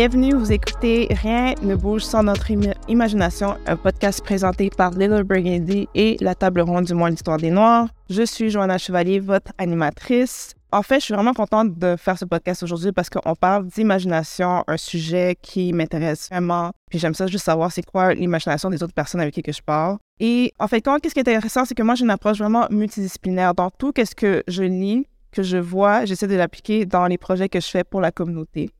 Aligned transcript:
Bienvenue, 0.00 0.32
vous 0.32 0.50
écoutez 0.50 1.08
Rien 1.10 1.54
ne 1.60 1.74
bouge 1.74 2.04
sans 2.04 2.22
notre 2.22 2.50
imagination, 2.88 3.58
un 3.66 3.76
podcast 3.76 4.24
présenté 4.24 4.70
par 4.70 4.92
Little 4.92 5.24
Burgundy 5.24 5.90
et 5.94 6.16
la 6.22 6.34
table 6.34 6.62
ronde 6.62 6.86
du 6.86 6.94
mois 6.94 7.10
d'histoire 7.10 7.36
des 7.36 7.50
Noirs. 7.50 7.86
Je 8.08 8.22
suis 8.22 8.48
Joanna 8.48 8.78
Chevalier, 8.78 9.20
votre 9.20 9.52
animatrice. 9.58 10.54
En 10.72 10.82
fait, 10.82 11.00
je 11.00 11.04
suis 11.04 11.12
vraiment 11.12 11.34
contente 11.34 11.78
de 11.78 11.96
faire 11.96 12.16
ce 12.16 12.24
podcast 12.24 12.62
aujourd'hui 12.62 12.92
parce 12.92 13.10
qu'on 13.10 13.34
parle 13.34 13.66
d'imagination, 13.66 14.64
un 14.66 14.78
sujet 14.78 15.36
qui 15.42 15.74
m'intéresse 15.74 16.30
vraiment. 16.30 16.70
Puis 16.88 16.98
j'aime 16.98 17.12
ça 17.12 17.26
juste 17.26 17.44
savoir 17.44 17.70
c'est 17.70 17.84
quoi 17.84 18.14
l'imagination 18.14 18.70
des 18.70 18.82
autres 18.82 18.94
personnes 18.94 19.20
avec 19.20 19.34
qui 19.34 19.42
je 19.52 19.60
parle. 19.60 19.98
Et 20.18 20.54
en 20.58 20.66
fait, 20.66 20.80
quand 20.80 20.98
qu'est-ce 20.98 21.12
qui 21.12 21.20
est 21.20 21.28
intéressant, 21.28 21.66
c'est 21.66 21.74
que 21.74 21.82
moi 21.82 21.94
j'ai 21.94 22.04
une 22.04 22.10
approche 22.10 22.38
vraiment 22.38 22.66
multidisciplinaire 22.70 23.54
dans 23.54 23.68
tout 23.68 23.92
qu'est-ce 23.92 24.14
que 24.14 24.44
je 24.48 24.62
lis, 24.62 25.06
que 25.30 25.42
je 25.42 25.58
vois, 25.58 26.06
j'essaie 26.06 26.26
de 26.26 26.36
l'appliquer 26.36 26.86
dans 26.86 27.06
les 27.06 27.18
projets 27.18 27.50
que 27.50 27.60
je 27.60 27.68
fais 27.68 27.84
pour 27.84 28.00
la 28.00 28.10
communauté. 28.10 28.70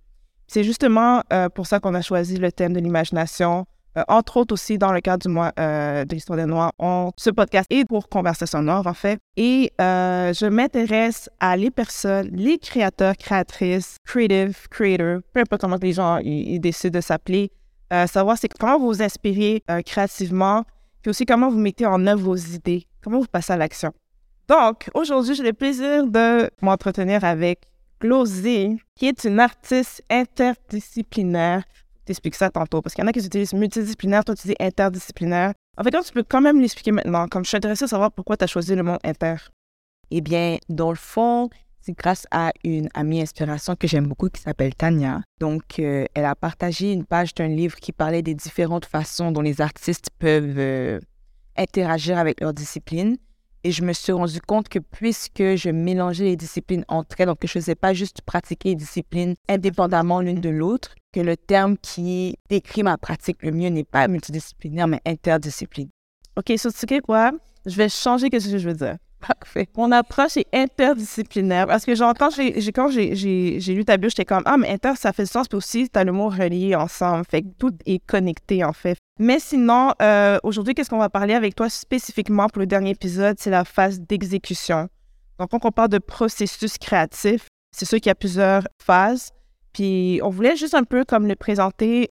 C'est 0.53 0.65
justement 0.65 1.23
euh, 1.33 1.49
pour 1.49 1.69
ça 1.69 1.79
qu'on 1.79 1.95
a 1.95 2.03
choisi 2.03 2.37
le 2.37 2.51
thème 2.51 2.73
de 2.73 2.81
l'imagination, 2.81 3.67
euh, 3.97 4.03
entre 4.09 4.37
autres 4.37 4.55
aussi 4.55 4.79
dans 4.79 4.93
le 4.93 5.01
cadre 5.01 5.23
du 5.23 5.29
mois 5.29 5.53
euh, 5.61 6.05
de 6.05 6.13
l'histoire 6.13 6.37
des 6.37 6.45
Noirs. 6.45 6.73
Ce 7.17 7.31
podcast 7.31 7.69
est 7.71 7.85
pour 7.85 8.09
Conversation 8.09 8.61
Noire, 8.61 8.85
en 8.85 8.93
fait. 8.93 9.21
Et 9.37 9.71
je 9.79 10.47
m'intéresse 10.49 11.31
à 11.39 11.57
les 11.57 11.71
personnes, 11.71 12.31
les 12.33 12.59
créateurs, 12.59 13.17
créatrices, 13.17 13.95
creative, 14.05 14.67
creator, 14.71 15.21
peu 15.33 15.39
importe 15.39 15.61
comment 15.61 15.79
les 15.81 15.93
gens 15.93 16.19
décident 16.21 16.99
de 16.99 17.01
s'appeler, 17.01 17.53
savoir 18.09 18.37
c'est 18.37 18.49
comment 18.49 18.77
vous 18.77 18.87
vous 18.87 19.03
inspirez 19.03 19.63
créativement, 19.87 20.65
puis 21.03 21.11
aussi 21.11 21.27
comment 21.27 21.49
vous 21.49 21.61
mettez 21.61 21.87
en 21.87 22.05
œuvre 22.09 22.23
vos 22.23 22.37
idées, 22.37 22.89
comment 23.05 23.21
vous 23.21 23.27
passez 23.31 23.53
à 23.53 23.57
l'action. 23.57 23.93
Donc, 24.49 24.91
aujourd'hui, 24.95 25.37
j'ai 25.37 25.45
le 25.45 25.53
plaisir 25.53 26.09
de 26.09 26.51
m'entretenir 26.61 27.23
avec 27.23 27.71
Glosy, 28.01 28.79
qui 28.97 29.07
est 29.07 29.25
une 29.25 29.41
artiste 29.41 30.03
interdisciplinaire. 30.11 31.65
T'expliques 32.05 32.35
ça 32.35 32.51
tantôt, 32.51 32.81
parce 32.81 32.95
qu'il 32.95 33.05
y 33.05 33.07
en 33.07 33.09
a 33.09 33.13
qui 33.13 33.25
utilisent 33.25 33.53
multidisciplinaire, 33.53 34.25
toi 34.25 34.35
tu 34.35 34.49
dis 34.49 34.57
interdisciplinaire. 34.59 35.53
En 35.77 35.85
fait, 35.85 35.91
tu 35.91 36.13
peux 36.13 36.25
quand 36.25 36.41
même 36.41 36.61
l'expliquer 36.61 36.93
maintenant, 36.93 37.29
comme 37.29 37.45
je 37.45 37.49
suis 37.49 37.57
intéressée 37.57 37.85
à 37.85 37.89
savoir 37.89 38.11
pourquoi 38.13 38.37
tu 38.37 38.45
as 38.45 38.47
choisi 38.47 38.75
le 38.75 38.83
mot 38.83 38.97
inter. 39.05 39.37
Eh 40.11 40.21
bien, 40.21 40.59
dans 40.69 40.91
le 40.91 40.97
fond, 40.97 41.49
c'est 41.81 41.97
grâce 41.97 42.27
à 42.31 42.53
une 42.65 42.89
amie 42.95 43.23
inspiration 43.23 43.77
que 43.77 43.87
j'aime 43.87 44.07
beaucoup 44.07 44.29
qui 44.29 44.41
s'appelle 44.41 44.75
Tania. 44.75 45.23
Donc, 45.39 45.79
euh, 45.79 46.07
elle 46.15 46.25
a 46.25 46.35
partagé 46.35 46.93
une 46.93 47.05
page 47.05 47.35
d'un 47.35 47.49
livre 47.49 47.77
qui 47.77 47.93
parlait 47.93 48.23
des 48.23 48.35
différentes 48.35 48.85
façons 48.85 49.31
dont 49.31 49.41
les 49.41 49.61
artistes 49.61 50.11
peuvent 50.19 50.59
euh, 50.59 51.01
interagir 51.57 52.19
avec 52.19 52.41
leur 52.41 52.53
discipline. 52.53 53.17
Et 53.63 53.73
je 53.73 53.83
me 53.83 53.93
suis 53.93 54.13
rendu 54.13 54.41
compte 54.41 54.69
que 54.69 54.79
puisque 54.79 55.57
je 55.57 55.71
mélangeais 55.71 56.25
les 56.25 56.37
disciplines 56.37 56.85
entre 56.89 57.21
elles, 57.21 57.27
donc 57.27 57.41
que 57.41 57.47
je 57.47 57.59
ne 57.59 57.63
faisais 57.63 57.75
pas 57.75 57.93
juste 57.93 58.23
pratiquer 58.23 58.71
les 58.71 58.75
disciplines 58.75 59.35
indépendamment 59.49 60.21
l'une 60.21 60.41
de 60.41 60.49
l'autre, 60.49 60.95
que 61.13 61.21
le 61.21 61.37
terme 61.37 61.77
qui 61.77 62.37
décrit 62.49 62.83
ma 62.83 62.97
pratique 62.97 63.43
le 63.43 63.51
mieux 63.51 63.69
n'est 63.69 63.85
pas 63.85 64.09
multidisciplinaire, 64.09 64.89
mais 64.89 65.01
interdisciplinaire. 65.05 65.93
OK, 66.37 66.53
so, 66.57 66.71
tu 66.71 66.79
sais 66.79 67.01
quoi? 67.01 67.33
Je 67.67 67.77
vais 67.77 67.91
changer 67.91 68.29
ce 68.33 68.51
que 68.51 68.59
je 68.59 68.69
veux 68.69 68.75
dire. 68.75 68.97
Parfait. 69.21 69.69
Mon 69.77 69.93
approche 69.93 70.39
est 70.39 70.47
interdisciplinaire 70.55 71.67
parce 71.67 71.85
que 71.85 71.95
genre, 71.95 72.15
quand 72.19 72.31
j'ai, 72.31 72.55
quand 72.73 72.91
j'ai, 72.91 73.15
j'ai, 73.15 73.75
lu 73.75 73.85
ta 73.85 73.99
bio, 73.99 74.09
j'étais 74.09 74.25
comme 74.25 74.43
Ah, 74.47 74.57
mais 74.57 74.71
inter, 74.71 74.93
ça 74.97 75.13
fait 75.13 75.27
sens. 75.27 75.47
Puis 75.47 75.59
aussi, 75.59 75.91
tu 75.91 75.99
as 75.99 76.05
le 76.05 76.13
mot 76.13 76.31
relié 76.31 76.75
ensemble. 76.75 77.25
Fait 77.31 77.43
que 77.43 77.49
tout 77.59 77.75
est 77.85 77.99
connecté, 78.07 78.65
en 78.65 78.73
fait. 78.73 78.97
Mais 79.23 79.39
sinon, 79.39 79.93
euh, 80.01 80.39
aujourd'hui, 80.45 80.73
qu'est-ce 80.73 80.89
qu'on 80.89 80.97
va 80.97 81.11
parler 81.11 81.35
avec 81.35 81.55
toi 81.55 81.69
spécifiquement 81.69 82.49
pour 82.49 82.61
le 82.61 82.67
dernier 82.67 82.93
épisode? 82.93 83.37
C'est 83.39 83.51
la 83.51 83.67
phase 83.67 84.01
d'exécution. 84.01 84.89
Donc, 85.39 85.51
quand 85.51 85.63
on 85.67 85.71
parle 85.71 85.91
de 85.91 85.99
processus 85.99 86.79
créatif, 86.79 87.47
c'est 87.71 87.85
sûr 87.85 87.99
qu'il 87.99 88.07
y 88.07 88.11
a 88.11 88.15
plusieurs 88.15 88.67
phases. 88.83 89.29
Puis, 89.75 90.21
on 90.23 90.31
voulait 90.31 90.57
juste 90.57 90.73
un 90.73 90.85
peu 90.85 91.05
comme 91.05 91.27
le 91.27 91.37
présenter 91.37 92.09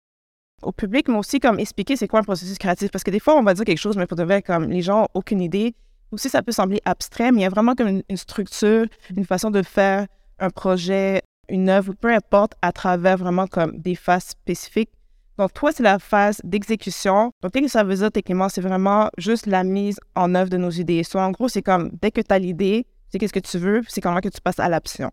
au 0.62 0.72
public, 0.72 1.10
mais 1.10 1.18
aussi 1.18 1.42
comme 1.42 1.60
expliquer 1.60 1.98
c'est 1.98 2.08
quoi 2.08 2.22
un 2.22 2.24
processus 2.24 2.58
créatif. 2.58 2.90
Parce 2.90 3.04
que 3.04 3.12
des 3.12 3.20
fois, 3.20 3.36
on 3.36 3.44
va 3.44 3.54
dire 3.54 3.66
quelque 3.66 3.82
chose, 3.82 3.98
mais 3.98 4.08
pour 4.08 4.16
de 4.16 4.24
vrai, 4.24 4.42
comme 4.42 4.70
les 4.70 4.82
gens 4.82 5.02
n'ont 5.02 5.08
aucune 5.14 5.42
idée. 5.42 5.76
Aussi, 6.14 6.30
ça 6.30 6.42
peut 6.42 6.54
sembler 6.54 6.80
abstrait, 6.86 7.34
mais 7.34 7.40
il 7.40 7.44
y 7.44 7.48
a 7.48 7.50
vraiment 7.50 7.76
comme 7.76 8.02
une, 8.08 8.18
structure, 8.18 8.86
une 9.14 9.26
façon 9.26 9.52
de 9.52 9.62
faire 9.62 10.08
un 10.40 10.50
projet, 10.50 11.22
une 11.50 11.68
œuvre, 11.68 11.96
peu 12.00 12.14
importe, 12.14 12.54
à 12.62 12.72
travers 12.72 13.18
vraiment 13.18 13.48
comme 13.48 13.78
des 13.78 13.96
phases 13.96 14.28
spécifiques. 14.28 14.92
Donc, 15.38 15.54
toi, 15.54 15.72
c'est 15.72 15.84
la 15.84 16.00
phase 16.00 16.40
d'exécution. 16.44 17.32
Donc, 17.42 17.52
qu'est-ce 17.52 17.66
que 17.66 17.72
ça 17.72 17.84
veut 17.84 17.96
dire 17.96 18.12
techniquement? 18.12 18.50
C'est 18.50 18.62
vraiment 18.62 19.10
juste 19.18 19.48
la 19.48 19.64
mise 19.64 20.00
en 20.16 20.36
œuvre 20.36 20.50
de 20.50 20.58
nos 20.58 20.70
idées. 20.70 21.04
Soit 21.04 21.24
en 21.24 21.32
gros, 21.32 21.48
c'est 21.48 21.64
comme 21.64 21.90
dès 22.02 22.12
que 22.12 22.22
tu 22.22 22.34
as 22.34 22.40
l'idée, 22.40 22.86
c'est 23.10 23.18
qu'est-ce 23.18 23.34
que 23.34 23.40
tu 23.40 23.58
veux, 23.58 23.82
c'est 23.88 24.02
comment 24.02 24.20
que 24.20 24.30
tu 24.30 24.42
passes 24.42 24.60
à 24.60 24.70
l'action. 24.70 25.12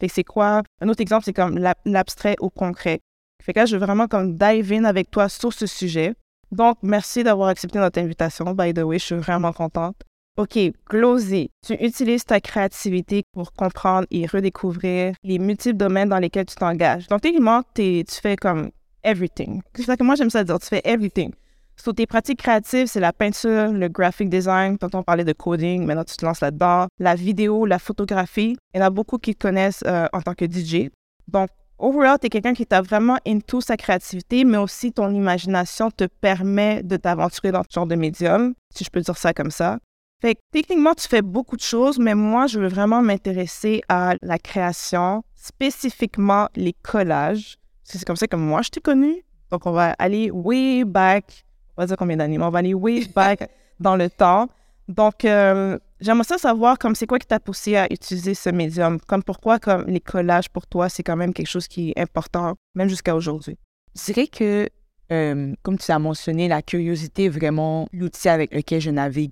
Fait 0.00 0.08
que 0.08 0.12
c'est 0.12 0.24
quoi? 0.24 0.62
Un 0.80 0.88
autre 0.88 1.00
exemple, 1.00 1.24
c'est 1.24 1.32
comme 1.32 1.58
l'abstrait 1.84 2.34
au 2.40 2.50
concret. 2.50 3.00
Fait 3.42 3.52
que 3.52 3.60
là, 3.60 3.66
je 3.66 3.76
veux 3.76 3.84
vraiment 3.84 4.08
comme 4.08 4.36
dive 4.36 4.72
in 4.72 4.84
avec 4.84 5.10
toi 5.10 5.28
sur 5.28 5.52
ce 5.52 5.66
sujet. 5.66 6.14
Donc, 6.50 6.78
merci 6.82 7.22
d'avoir 7.22 7.48
accepté 7.48 7.78
notre 7.78 8.00
invitation. 8.00 8.52
By 8.54 8.74
the 8.74 8.78
way, 8.78 8.98
je 8.98 9.04
suis 9.04 9.14
vraiment 9.16 9.52
contente. 9.52 9.96
OK, 10.36 10.58
Glosy, 10.90 11.50
tu 11.64 11.74
utilises 11.74 12.24
ta 12.24 12.40
créativité 12.40 13.22
pour 13.32 13.52
comprendre 13.52 14.06
et 14.10 14.26
redécouvrir 14.26 15.14
les 15.22 15.38
multiples 15.38 15.76
domaines 15.76 16.08
dans 16.08 16.18
lesquels 16.18 16.46
tu 16.46 16.56
t'engages. 16.56 17.06
Donc, 17.06 17.20
techniquement, 17.20 17.62
tu 17.74 18.04
fais 18.20 18.34
comme 18.34 18.70
everything. 19.04 19.62
C'est 19.74 19.84
ça 19.84 19.96
que 19.96 20.02
moi, 20.02 20.14
j'aime 20.14 20.30
ça 20.30 20.42
dire, 20.44 20.58
tu 20.58 20.66
fais 20.66 20.82
everything. 20.84 21.32
Sur 21.76 21.94
tes 21.94 22.06
pratiques 22.06 22.38
créatives, 22.38 22.86
c'est 22.86 23.00
la 23.00 23.12
peinture, 23.12 23.72
le 23.72 23.88
graphic 23.88 24.28
design, 24.28 24.78
quand 24.78 24.94
on 24.94 25.02
parlait 25.02 25.24
de 25.24 25.32
coding, 25.32 25.84
maintenant 25.84 26.04
tu 26.04 26.16
te 26.16 26.24
lances 26.24 26.40
là-dedans, 26.40 26.86
la 26.98 27.14
vidéo, 27.14 27.66
la 27.66 27.78
photographie. 27.78 28.56
Il 28.72 28.78
y 28.78 28.82
en 28.82 28.86
a 28.86 28.90
beaucoup 28.90 29.18
qui 29.18 29.34
te 29.34 29.42
connaissent 29.46 29.82
euh, 29.86 30.06
en 30.12 30.22
tant 30.22 30.34
que 30.34 30.44
DJ. 30.44 30.90
Donc, 31.28 31.50
overall, 31.78 32.18
tu 32.20 32.26
es 32.26 32.30
quelqu'un 32.30 32.54
qui 32.54 32.66
t'a 32.66 32.80
vraiment 32.80 33.18
into 33.26 33.60
sa 33.60 33.76
créativité, 33.76 34.44
mais 34.44 34.56
aussi 34.56 34.92
ton 34.92 35.10
imagination 35.10 35.90
te 35.90 36.04
permet 36.04 36.82
de 36.82 36.96
t'aventurer 36.96 37.50
dans 37.50 37.62
ce 37.62 37.74
genre 37.74 37.86
de 37.86 37.96
médium, 37.96 38.54
si 38.74 38.84
je 38.84 38.90
peux 38.90 39.00
dire 39.00 39.16
ça 39.16 39.32
comme 39.32 39.50
ça. 39.50 39.78
Fait 40.20 40.36
que 40.36 40.40
techniquement, 40.52 40.94
tu 40.94 41.08
fais 41.08 41.22
beaucoup 41.22 41.56
de 41.56 41.62
choses, 41.62 41.98
mais 41.98 42.14
moi, 42.14 42.46
je 42.46 42.60
veux 42.60 42.68
vraiment 42.68 43.02
m'intéresser 43.02 43.82
à 43.88 44.14
la 44.22 44.38
création, 44.38 45.24
spécifiquement 45.34 46.48
les 46.54 46.72
collages. 46.72 47.58
C'est 47.84 48.04
comme 48.04 48.16
ça 48.16 48.26
que 48.26 48.36
moi, 48.36 48.62
je 48.62 48.70
t'ai 48.70 48.80
connu. 48.80 49.22
Donc, 49.50 49.66
on 49.66 49.72
va 49.72 49.94
aller 49.98 50.30
way 50.30 50.84
back, 50.84 51.44
on 51.76 51.82
va 51.82 51.86
dire 51.86 51.96
combien 51.96 52.16
d'années, 52.16 52.38
mais 52.38 52.44
on 52.44 52.50
va 52.50 52.58
aller 52.58 52.74
way 52.74 53.04
back 53.14 53.48
dans 53.78 53.96
le 53.96 54.10
temps. 54.10 54.48
Donc, 54.88 55.24
euh, 55.24 55.78
j'aimerais 56.00 56.24
ça 56.24 56.38
savoir 56.38 56.78
comme 56.78 56.94
c'est 56.94 57.06
quoi 57.06 57.18
qui 57.18 57.26
t'a 57.26 57.40
poussé 57.40 57.76
à 57.76 57.86
utiliser 57.92 58.34
ce 58.34 58.50
médium, 58.50 59.00
comme 59.00 59.22
pourquoi 59.22 59.58
comme 59.58 59.84
les 59.86 60.00
collages 60.00 60.50
pour 60.50 60.66
toi 60.66 60.88
c'est 60.90 61.02
quand 61.02 61.16
même 61.16 61.32
quelque 61.32 61.48
chose 61.48 61.68
qui 61.68 61.90
est 61.90 62.00
important 62.00 62.54
même 62.74 62.88
jusqu'à 62.88 63.14
aujourd'hui? 63.14 63.56
Je 63.96 64.12
dirais 64.12 64.26
que 64.26 64.68
euh, 65.12 65.54
comme 65.62 65.78
tu 65.78 65.90
as 65.90 65.98
mentionné, 65.98 66.48
la 66.48 66.62
curiosité 66.62 67.26
est 67.26 67.30
vraiment 67.30 67.88
l'outil 67.92 68.28
avec 68.28 68.54
lequel 68.54 68.80
je 68.80 68.90
navigue 68.90 69.30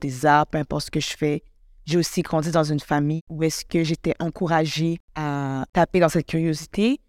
des 0.00 0.26
arts, 0.26 0.46
peu 0.46 0.58
importe 0.58 0.86
ce 0.86 0.90
que 0.90 1.00
je 1.00 1.16
fais. 1.16 1.42
J'ai 1.86 1.98
aussi 1.98 2.22
grandi 2.22 2.50
dans 2.50 2.64
une 2.64 2.80
famille 2.80 3.20
où 3.28 3.42
est-ce 3.42 3.64
que 3.64 3.84
j'étais 3.84 4.14
encouragée 4.18 4.98
à 5.14 5.64
taper 5.72 6.00
dans 6.00 6.08
cette 6.08 6.26
curiosité. 6.26 7.00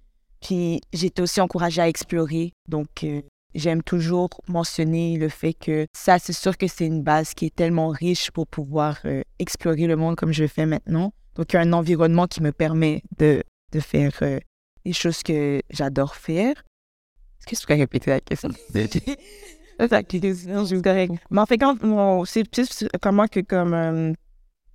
Puis 0.45 0.79
j'étais 0.93 1.23
aussi 1.23 1.41
encouragée 1.41 1.81
à 1.81 1.89
explorer. 1.89 2.53
Donc, 2.67 3.03
euh, 3.03 3.21
j'aime 3.55 3.81
toujours 3.81 4.29
mentionner 4.47 5.17
le 5.17 5.29
fait 5.29 5.53
que 5.53 5.87
ça, 5.91 6.19
c'est 6.19 6.33
sûr 6.33 6.55
que 6.55 6.67
c'est 6.67 6.85
une 6.85 7.01
base 7.01 7.33
qui 7.33 7.47
est 7.47 7.55
tellement 7.55 7.89
riche 7.89 8.29
pour 8.29 8.45
pouvoir 8.45 8.99
euh, 9.05 9.23
explorer 9.39 9.87
le 9.87 9.95
monde 9.95 10.15
comme 10.15 10.31
je 10.31 10.43
le 10.43 10.47
fais 10.47 10.67
maintenant. 10.67 11.13
Donc, 11.35 11.51
il 11.51 11.55
y 11.55 11.57
a 11.57 11.61
un 11.61 11.73
environnement 11.73 12.27
qui 12.27 12.43
me 12.43 12.51
permet 12.51 13.01
de, 13.17 13.41
de 13.71 13.79
faire 13.79 14.11
euh, 14.21 14.39
les 14.85 14.93
choses 14.93 15.23
que 15.23 15.61
j'adore 15.71 16.15
faire. 16.15 16.53
Est-ce 17.39 17.47
que 17.47 17.55
tu 17.59 17.65
peux 17.65 17.73
répéter 17.73 18.11
la 18.11 18.21
question? 18.21 18.49
Mais 18.73 18.87
en 21.39 21.45
fait, 21.47 21.57
quand 21.57 22.25
c'est 22.25 22.47
plus 22.47 22.85
comment 23.01 23.27
que 23.27 23.39
comme 23.39 23.73
euh, 23.73 24.13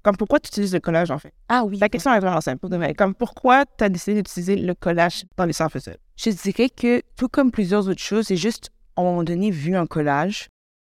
comme 0.03 0.17
pourquoi 0.17 0.41
tu 0.41 0.49
utilises 0.49 0.73
le 0.73 0.81
collage 0.81 1.11
en 1.11 1.19
fait? 1.19 1.33
Ah 1.49 1.65
oui. 1.65 1.79
La 1.79 1.89
question 1.89 2.13
est 2.13 2.21
vraiment 2.21 2.41
simple. 2.41 2.67
Comme 2.97 3.15
pourquoi 3.15 3.65
tu 3.67 3.85
as 3.85 3.89
décidé 3.89 4.23
d'utiliser 4.23 4.57
le 4.57 4.75
collage 4.75 5.25
dans 5.37 5.45
les 5.45 5.53
sans 5.53 5.69
Je 5.69 6.31
dirais 6.31 6.71
que 6.71 7.03
tout 7.17 7.29
comme 7.29 7.51
plusieurs 7.51 7.89
autres 7.89 8.03
choses, 8.03 8.29
j'ai 8.29 8.37
juste 8.37 8.71
à 8.97 9.03
un 9.03 9.05
moment 9.05 9.23
donné 9.23 9.51
vu 9.51 9.77
un 9.77 9.87
collage 9.87 10.49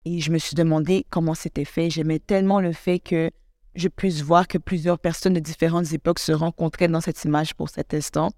et 0.05 0.19
je 0.19 0.31
me 0.31 0.37
suis 0.37 0.55
demandé 0.55 1.05
comment 1.09 1.33
c'était 1.33 1.65
fait. 1.65 1.89
J'aimais 1.89 2.19
tellement 2.19 2.59
le 2.59 2.73
fait 2.73 2.99
que 2.99 3.31
je 3.75 3.87
puisse 3.87 4.21
voir 4.21 4.47
que 4.47 4.57
plusieurs 4.57 4.99
personnes 4.99 5.33
de 5.33 5.39
différentes 5.39 5.93
époques 5.93 6.19
se 6.19 6.31
rencontraient 6.31 6.87
dans 6.87 7.01
cette 7.01 7.23
image 7.23 7.53
pour 7.53 7.69
cet 7.69 7.93
instant. 7.93 8.31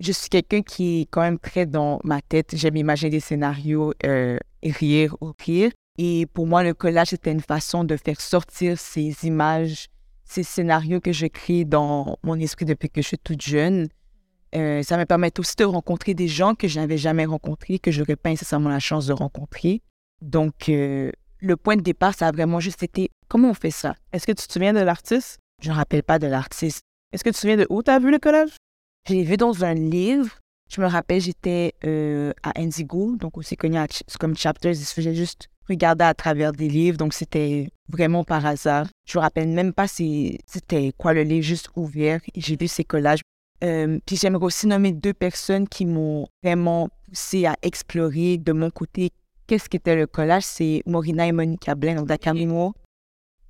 Je 0.00 0.12
suis 0.12 0.28
quelqu'un 0.28 0.62
qui 0.62 1.02
est 1.02 1.06
quand 1.06 1.20
même 1.20 1.38
très 1.38 1.66
dans 1.66 2.00
ma 2.04 2.20
tête. 2.20 2.56
J'aime 2.56 2.76
imaginer 2.76 3.10
des 3.10 3.20
scénarios, 3.20 3.94
euh, 4.04 4.38
rire 4.62 5.16
ou 5.20 5.32
rire. 5.38 5.70
Et 5.98 6.26
pour 6.26 6.46
moi, 6.46 6.64
le 6.64 6.74
collage, 6.74 7.08
c'était 7.08 7.30
une 7.30 7.40
façon 7.40 7.84
de 7.84 7.96
faire 7.96 8.20
sortir 8.20 8.78
ces 8.78 9.14
images, 9.22 9.88
ces 10.24 10.42
scénarios 10.42 11.00
que 11.00 11.12
je 11.12 11.26
crée 11.26 11.64
dans 11.64 12.18
mon 12.22 12.38
esprit 12.40 12.64
depuis 12.64 12.90
que 12.90 13.00
je 13.00 13.08
suis 13.08 13.18
toute 13.18 13.42
jeune. 13.42 13.88
Euh, 14.56 14.82
ça 14.82 14.96
me 14.96 15.04
permet 15.04 15.32
aussi 15.38 15.54
de 15.56 15.64
rencontrer 15.64 16.14
des 16.14 16.28
gens 16.28 16.54
que 16.54 16.68
je 16.68 16.80
n'avais 16.80 16.98
jamais 16.98 17.24
rencontrés, 17.24 17.78
que 17.78 17.90
je 17.90 18.00
n'aurais 18.00 18.16
pas 18.16 18.30
nécessairement 18.30 18.70
la 18.70 18.80
chance 18.80 19.06
de 19.06 19.12
rencontrer. 19.12 19.82
Donc, 20.20 20.68
euh, 20.68 21.10
le 21.40 21.56
point 21.56 21.76
de 21.76 21.82
départ, 21.82 22.14
ça 22.14 22.28
a 22.28 22.32
vraiment 22.32 22.60
juste 22.60 22.82
été 22.82 23.10
comment 23.28 23.50
on 23.50 23.54
fait 23.54 23.70
ça? 23.70 23.94
Est-ce 24.12 24.26
que 24.26 24.32
tu 24.32 24.46
te 24.46 24.52
souviens 24.52 24.72
de 24.72 24.80
l'artiste? 24.80 25.38
Je 25.62 25.68
ne 25.68 25.74
me 25.74 25.78
rappelle 25.78 26.02
pas 26.02 26.18
de 26.18 26.26
l'artiste. 26.26 26.82
Est-ce 27.12 27.22
que 27.22 27.30
tu 27.30 27.34
te 27.34 27.40
souviens 27.40 27.56
de 27.56 27.66
où 27.70 27.82
tu 27.82 27.90
as 27.90 27.98
vu 27.98 28.10
le 28.10 28.18
collage? 28.18 28.56
Je 29.08 29.14
l'ai 29.14 29.24
vu 29.24 29.36
dans 29.36 29.64
un 29.64 29.74
livre. 29.74 30.38
Je 30.70 30.80
me 30.80 30.86
rappelle, 30.86 31.20
j'étais 31.20 31.74
euh, 31.84 32.32
à 32.42 32.58
Indigo, 32.58 33.16
donc 33.16 33.36
aussi 33.36 33.56
connu 33.56 33.78
comme 34.18 34.36
Chapters. 34.36 34.74
Je 34.74 34.84
faisais 34.84 35.14
juste 35.14 35.48
regarder 35.68 36.04
à 36.04 36.14
travers 36.14 36.52
des 36.52 36.68
livres, 36.68 36.98
donc 36.98 37.14
c'était 37.14 37.68
vraiment 37.88 38.24
par 38.24 38.44
hasard. 38.44 38.86
Je 39.06 39.18
me 39.18 39.22
rappelle 39.22 39.48
même 39.48 39.72
pas 39.72 39.88
si 39.88 40.38
c'était 40.46 40.92
quoi 40.96 41.12
le 41.12 41.22
livre, 41.22 41.44
juste 41.44 41.68
ouvert. 41.76 42.20
J'ai 42.34 42.56
vu 42.56 42.68
ces 42.68 42.84
collages. 42.84 43.20
Euh, 43.62 43.98
puis 44.04 44.16
j'aimerais 44.16 44.44
aussi 44.44 44.66
nommer 44.66 44.92
deux 44.92 45.14
personnes 45.14 45.68
qui 45.68 45.86
m'ont 45.86 46.26
vraiment 46.42 46.88
poussé 47.06 47.46
à 47.46 47.56
explorer 47.62 48.36
de 48.38 48.52
mon 48.52 48.70
côté 48.70 49.10
qu'est-ce 49.46 49.68
qu'était 49.68 49.96
le 49.96 50.06
collage. 50.06 50.44
C'est 50.44 50.82
Morina 50.86 51.26
et 51.26 51.32
Monica 51.32 51.74
Blaine, 51.74 51.96
donc 51.96 52.08
Dakamimo. 52.08 52.74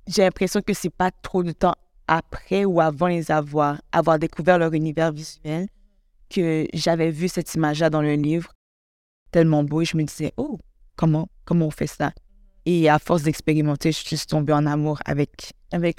J'ai 0.07 0.21
l'impression 0.21 0.61
que 0.61 0.73
c'est 0.73 0.93
pas 0.93 1.11
trop 1.11 1.43
de 1.43 1.51
temps 1.51 1.75
après 2.07 2.65
ou 2.65 2.79
avant 2.79 3.07
les 3.07 3.31
avoir, 3.31 3.81
avoir 3.91 4.19
découvert 4.19 4.59
leur 4.59 4.73
univers 4.73 5.11
visuel 5.11 5.67
que 6.29 6.67
j'avais 6.73 7.11
vu 7.11 7.27
cette 7.27 7.53
image-là 7.55 7.89
dans 7.89 8.01
le 8.01 8.13
livre, 8.13 8.51
tellement 9.31 9.63
beau, 9.63 9.81
et 9.81 9.85
je 9.85 9.97
me 9.97 10.03
disais, 10.03 10.33
oh, 10.37 10.59
comment, 10.95 11.29
comment 11.45 11.67
on 11.67 11.71
fait 11.71 11.87
ça? 11.87 12.11
Et 12.65 12.89
à 12.89 12.99
force 12.99 13.23
d'expérimenter, 13.23 13.91
je 13.91 13.99
suis 13.99 14.17
tombée 14.25 14.53
en 14.53 14.65
amour 14.65 14.99
avec, 15.05 15.53
avec 15.71 15.97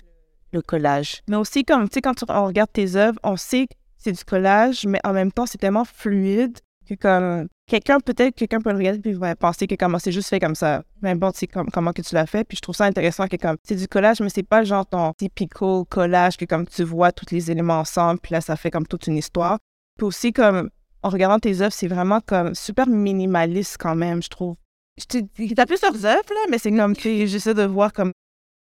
le 0.53 0.63
collage. 0.63 1.23
Mais 1.29 1.37
aussi, 1.37 1.65
comme, 1.65 1.89
tu 1.89 1.95
sais, 1.95 2.01
quand 2.01 2.25
on 2.29 2.47
regarde 2.47 2.73
tes 2.73 2.97
œuvres, 2.97 3.19
on 3.23 3.37
sait 3.37 3.67
que 3.67 3.75
c'est 3.99 4.13
du 4.13 4.25
collage, 4.25 4.85
mais 4.87 5.01
en 5.05 5.13
même 5.13 5.33
temps, 5.33 5.47
c'est 5.47 5.59
tellement 5.59 5.85
fluide 5.85 6.59
que 6.87 6.95
comme 6.95 7.49
quelqu'un, 7.67 8.01
peut-être 8.01 8.35
quelqu'un 8.35 8.61
peut 8.61 8.71
le 8.71 8.79
regarder 8.79 9.01
puis 9.01 9.19
penser 9.39 9.67
que 9.67 9.75
comment 9.75 9.99
c'est 9.99 10.13
juste 10.13 10.29
fait 10.29 10.41
comme 10.41 10.55
ça. 10.55 10.83
Peu 11.01 11.09
importe 11.09 11.37
c'est 11.37 11.47
comme, 11.47 11.69
comment 11.71 11.93
que 11.93 12.03
tu 12.03 12.15
l'as 12.15 12.27
fait. 12.27 12.45
Puis 12.45 12.57
je 12.57 12.63
trouve 12.63 12.77
ça 12.77 12.85
intéressant 12.85 13.27
que 13.27 13.37
comme 13.37 13.57
c'est 13.65 13.75
du 13.75 13.89
collage, 13.89 14.21
mais 14.21 14.29
c'est 14.29 14.45
pas 14.45 14.65
genre 14.65 14.87
ton 14.87 15.13
typical 15.13 15.85
collage 15.89 16.37
que 16.37 16.45
comme 16.45 16.67
tu 16.67 16.85
vois 16.85 17.13
tous 17.13 17.35
les 17.35 17.51
éléments 17.51 17.81
ensemble, 17.81 18.21
puis 18.21 18.33
là 18.33 18.41
ça 18.41 18.57
fait 18.57 18.71
comme 18.71 18.87
toute 18.87 19.07
une 19.09 19.17
histoire. 19.17 19.59
Puis 19.99 20.07
aussi 20.07 20.33
comme 20.33 20.71
en 21.03 21.09
regardant 21.09 21.39
tes 21.39 21.61
œuvres, 21.61 21.73
c'est 21.73 21.89
vraiment 21.89 22.21
comme 22.21 22.55
super 22.55 22.87
minimaliste 22.87 23.77
quand 23.79 23.95
même, 23.95 24.23
je 24.23 24.29
trouve. 24.29 24.57
T'as 24.97 25.67
plusieurs 25.67 26.07
œuvres 26.07 26.31
là, 26.31 26.47
mais 26.51 26.59
c'est 26.59 26.73
comme 26.73 26.97
que 26.97 27.27
j'essaie 27.27 27.55
de 27.55 27.65
voir 27.65 27.93
comme. 27.93 28.13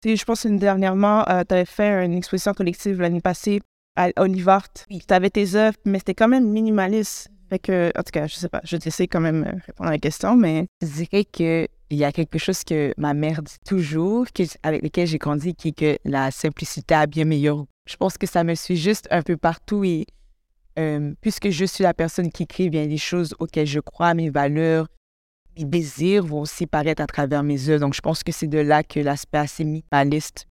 Je 0.03 0.23
pense 0.23 0.43
que 0.43 0.47
dernièrement, 0.47 1.27
euh, 1.29 1.43
tu 1.47 1.53
avais 1.53 1.65
fait 1.65 2.05
une 2.05 2.13
exposition 2.13 2.53
collective 2.53 2.99
l'année 3.01 3.21
passée 3.21 3.61
à 3.95 4.09
Olivart. 4.17 4.69
Oui. 4.89 5.01
Tu 5.05 5.13
avais 5.13 5.29
tes 5.29 5.55
œuvres, 5.55 5.77
mais 5.85 5.99
c'était 5.99 6.15
quand 6.15 6.29
même 6.29 6.49
minimaliste. 6.49 7.29
Fait 7.49 7.59
que, 7.59 7.91
en 7.97 8.01
tout 8.01 8.11
cas, 8.11 8.27
je 8.27 8.35
sais 8.35 8.47
pas, 8.47 8.61
je 8.63 8.77
vais 8.77 8.79
te 8.79 9.03
quand 9.03 9.19
même 9.19 9.43
euh, 9.43 9.59
répondre 9.65 9.89
à 9.89 9.91
la 9.91 9.99
question, 9.99 10.35
mais. 10.37 10.67
Je 10.81 10.87
dirais 10.87 11.25
qu'il 11.25 11.67
y 11.91 12.03
a 12.05 12.11
quelque 12.13 12.37
chose 12.37 12.63
que 12.63 12.93
ma 12.97 13.13
mère 13.13 13.43
dit 13.43 13.57
toujours, 13.65 14.25
avec 14.63 14.81
lequel 14.81 15.05
j'ai 15.05 15.17
grandi, 15.17 15.53
qui 15.53 15.69
est 15.69 15.77
que 15.77 15.97
la 16.05 16.31
simplicité 16.31 16.95
a 16.95 17.05
bien 17.07 17.25
meilleur. 17.25 17.65
Je 17.89 17.97
pense 17.97 18.17
que 18.17 18.25
ça 18.25 18.45
me 18.45 18.55
suit 18.55 18.77
juste 18.77 19.07
un 19.11 19.21
peu 19.21 19.35
partout 19.35 19.83
et 19.83 20.05
euh, 20.79 21.13
puisque 21.19 21.49
je 21.49 21.65
suis 21.65 21.83
la 21.83 21.93
personne 21.93 22.31
qui 22.31 22.47
crée 22.47 22.69
bien 22.69 22.85
les 22.85 22.97
choses 22.97 23.35
auxquelles 23.39 23.67
je 23.67 23.81
crois, 23.81 24.13
mes 24.13 24.29
valeurs, 24.29 24.87
mes 25.61 25.69
désirs 25.69 26.25
vont 26.25 26.41
aussi 26.41 26.67
paraître 26.67 27.01
à 27.01 27.07
travers 27.07 27.43
mes 27.43 27.69
œuvres. 27.69 27.81
Donc, 27.81 27.93
je 27.93 28.01
pense 28.01 28.23
que 28.23 28.31
c'est 28.31 28.47
de 28.47 28.59
là 28.59 28.83
que 28.83 28.99
l'aspect 28.99 29.37
assez 29.37 29.63
minimaliste 29.63 30.47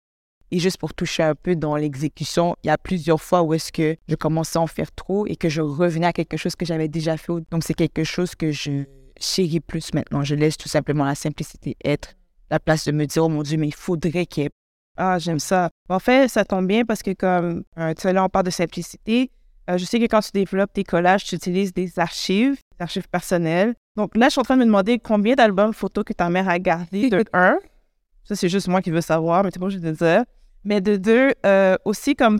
et 0.51 0.59
juste 0.59 0.79
pour 0.79 0.95
toucher 0.95 1.25
un 1.25 1.35
peu 1.35 1.57
dans 1.57 1.77
l'exécution, 1.77 2.57
il 2.63 2.69
y 2.69 2.71
a 2.71 2.79
plusieurs 2.79 3.21
fois 3.21 3.43
où 3.43 3.55
est-ce 3.55 3.73
que 3.73 3.97
je 4.09 4.15
commençais 4.15 4.59
à 4.59 4.63
en 4.63 4.67
faire 4.67 4.93
trop 4.93 5.27
et 5.27 5.37
que 5.37 5.49
je 5.49 5.61
revenais 5.61 6.07
à 6.07 6.13
quelque 6.13 6.37
chose 6.37 6.55
que 6.55 6.65
j'avais 6.65 6.89
déjà 6.89 7.17
fait. 7.17 7.33
Donc, 7.51 7.65
c'est 7.65 7.75
quelque 7.75 8.05
chose 8.05 8.35
que 8.35 8.53
je 8.53 8.85
chéris 9.19 9.61
plus 9.61 9.93
maintenant. 9.93 10.23
Je 10.23 10.35
laisse 10.35 10.57
tout 10.57 10.69
simplement 10.69 11.05
la 11.05 11.15
simplicité 11.15 11.77
être. 11.85 12.15
La 12.51 12.61
place 12.61 12.85
de 12.85 12.93
me 12.93 13.07
dire, 13.07 13.25
oh 13.25 13.29
mon 13.29 13.43
Dieu, 13.43 13.59
mais 13.59 13.69
il 13.69 13.75
faudrait 13.75 14.27
qu'il. 14.27 14.51
Ah, 14.97 15.19
j'aime 15.19 15.41
ça. 15.41 15.69
En 15.89 15.99
fait, 15.99 16.29
ça 16.29 16.45
tombe 16.45 16.69
bien 16.69 16.85
parce 16.85 17.03
que, 17.03 17.13
comme, 17.13 17.65
euh, 17.77 17.93
tu 17.95 18.03
sais, 18.03 18.13
là, 18.13 18.25
on 18.25 18.29
parle 18.29 18.47
de 18.47 18.51
simplicité. 18.51 19.31
Euh, 19.69 19.79
je 19.79 19.85
sais 19.85 19.99
que 19.99 20.05
quand 20.05 20.21
tu 20.21 20.31
développes 20.33 20.73
tes 20.73 20.85
collages, 20.85 21.25
tu 21.25 21.35
utilises 21.35 21.73
des 21.73 21.99
archives, 21.99 22.55
des 22.55 22.83
archives 22.83 23.09
personnelles. 23.09 23.75
Donc 23.97 24.17
là, 24.17 24.27
je 24.27 24.33
suis 24.33 24.41
en 24.41 24.45
train 24.45 24.55
de 24.57 24.61
me 24.61 24.67
demander 24.67 24.99
combien 24.99 25.35
d'albums 25.35 25.73
photos 25.73 26.05
que 26.05 26.13
ta 26.13 26.29
mère 26.31 26.49
a 26.49 26.59
gardé. 26.59 27.11
De 27.11 27.25
un, 27.33 27.59
ça, 28.25 28.35
c'est 28.35 28.49
juste 28.49 28.69
moi 28.69 28.83
qui 28.83 28.91
veux 28.91 29.01
savoir, 29.01 29.45
mais 29.45 29.51
c'est 29.53 29.59
pas 29.59 29.69
je 29.69 29.79
vais 29.79 29.93
te 29.93 30.05
dire. 30.05 30.25
Mais 30.65 30.81
de 30.81 30.97
deux, 30.97 31.33
euh, 31.45 31.77
aussi 31.85 32.15
comme, 32.15 32.39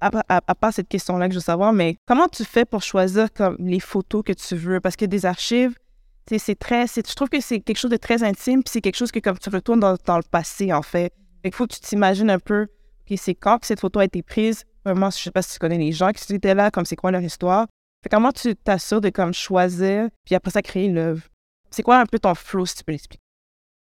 à, 0.00 0.10
part 0.54 0.72
cette 0.72 0.88
question-là 0.88 1.28
que 1.28 1.34
je 1.34 1.38
veux 1.38 1.44
savoir, 1.44 1.72
mais 1.72 1.96
comment 2.06 2.28
tu 2.28 2.44
fais 2.44 2.66
pour 2.66 2.82
choisir 2.82 3.32
comme 3.32 3.56
les 3.58 3.80
photos 3.80 4.22
que 4.22 4.32
tu 4.32 4.54
veux? 4.54 4.80
Parce 4.80 4.96
que 4.96 5.06
des 5.06 5.24
archives, 5.24 5.74
c'est 6.26 6.58
très, 6.58 6.86
je 6.86 7.14
trouve 7.14 7.28
que 7.28 7.40
c'est 7.40 7.60
quelque 7.60 7.78
chose 7.78 7.90
de 7.90 7.96
très 7.96 8.22
intime, 8.22 8.62
puis 8.62 8.70
c'est 8.70 8.80
quelque 8.80 8.96
chose 8.96 9.12
que 9.12 9.18
comme 9.18 9.38
tu 9.38 9.48
retournes 9.48 9.80
dans, 9.80 9.96
dans 10.04 10.16
le 10.16 10.24
passé, 10.30 10.72
en 10.72 10.82
fait. 10.82 11.12
Il 11.42 11.52
faut 11.52 11.66
que 11.66 11.74
tu 11.74 11.80
t'imagines 11.80 12.30
un 12.30 12.38
peu, 12.38 12.66
OK, 13.10 13.18
c'est 13.18 13.34
quand 13.34 13.58
que 13.58 13.66
cette 13.66 13.80
photo 13.80 14.00
a 14.00 14.04
été 14.04 14.22
prise, 14.22 14.64
vraiment, 14.84 15.10
je 15.10 15.18
sais 15.18 15.30
pas 15.30 15.42
si 15.42 15.54
tu 15.54 15.58
connais 15.58 15.78
les 15.78 15.92
gens 15.92 16.12
qui 16.12 16.32
étaient 16.34 16.54
là, 16.54 16.70
comme 16.70 16.84
c'est 16.84 16.96
quoi 16.96 17.10
leur 17.10 17.22
histoire. 17.22 17.66
Fait 18.02 18.08
comment 18.10 18.32
tu 18.32 18.54
t'assures 18.54 19.00
de 19.00 19.08
comme 19.08 19.32
choisir, 19.32 20.08
puis 20.24 20.34
après 20.34 20.50
ça, 20.50 20.62
créer 20.62 20.88
l'œuvre? 20.88 21.22
C'est 21.70 21.82
quoi 21.82 21.98
un 21.98 22.06
peu 22.06 22.18
ton 22.18 22.34
flow, 22.34 22.66
si 22.66 22.76
tu 22.76 22.84
peux 22.84 22.92
l'expliquer? 22.92 23.22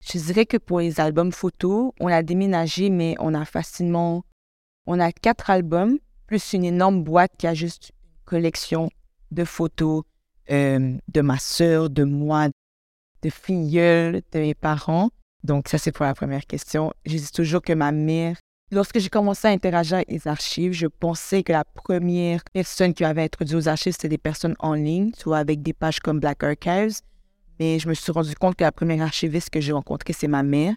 Je 0.06 0.18
dirais 0.18 0.46
que 0.46 0.58
pour 0.58 0.80
les 0.80 1.00
albums 1.00 1.32
photos, 1.32 1.92
on 2.00 2.08
a 2.08 2.24
déménagé, 2.24 2.90
mais 2.90 3.16
on 3.20 3.34
a 3.34 3.46
facilement. 3.46 4.24
On 4.86 5.00
a 5.00 5.12
quatre 5.12 5.50
albums, 5.50 5.98
plus 6.28 6.54
une 6.54 6.66
énorme 6.66 7.04
boîte 7.04 7.32
qui 7.38 7.48
a 7.48 7.54
juste 7.54 7.90
une 7.90 8.26
collection 8.26 8.90
de 9.32 9.46
photos 9.46 10.04
euh, 10.52 10.98
de 11.08 11.22
ma 11.22 11.38
sœur, 11.38 11.90
de 11.90 12.04
moi, 12.04 12.50
de 13.22 13.30
filleuls, 13.30 14.22
de 14.32 14.40
mes 14.40 14.54
parents. 14.56 15.10
Donc, 15.44 15.70
ça, 15.70 15.78
c'est 15.78 15.92
pour 15.92 16.06
la 16.06 16.14
première 16.14 16.46
question. 16.46 16.94
Je 17.06 17.18
dis 17.18 17.32
toujours 17.32 17.62
que 17.62 17.74
ma 17.74 17.92
mère, 17.92 18.38
lorsque 18.74 19.00
j'ai 19.00 19.10
commencé 19.10 19.48
à 19.48 19.52
interagir 19.52 19.96
avec 19.98 20.12
les 20.12 20.28
archives, 20.28 20.74
je 20.74 20.88
pensais 20.88 21.44
que 21.44 21.52
la 21.52 21.64
première 21.64 22.44
personne 22.52 22.94
qui 22.94 23.04
avait 23.04 23.24
introduit 23.24 23.56
aux 23.56 23.68
archives, 23.68 23.94
c'était 23.94 24.10
des 24.10 24.18
personnes 24.18 24.56
en 24.60 24.74
ligne, 24.74 25.12
soit 25.18 25.38
avec 25.38 25.62
des 25.62 25.74
pages 25.74 26.00
comme 26.00 26.20
Black 26.20 26.44
Archives. 26.44 27.00
Mais 27.60 27.80
je 27.80 27.88
me 27.88 27.94
suis 27.94 28.12
rendu 28.12 28.36
compte 28.36 28.56
que 28.56 28.64
la 28.64 28.72
première 28.72 29.04
archiviste 29.04 29.50
que 29.50 29.62
j'ai 29.62 29.72
rencontrée, 29.72 30.14
c'est 30.14 30.28
ma 30.28 30.44
mère. 30.44 30.74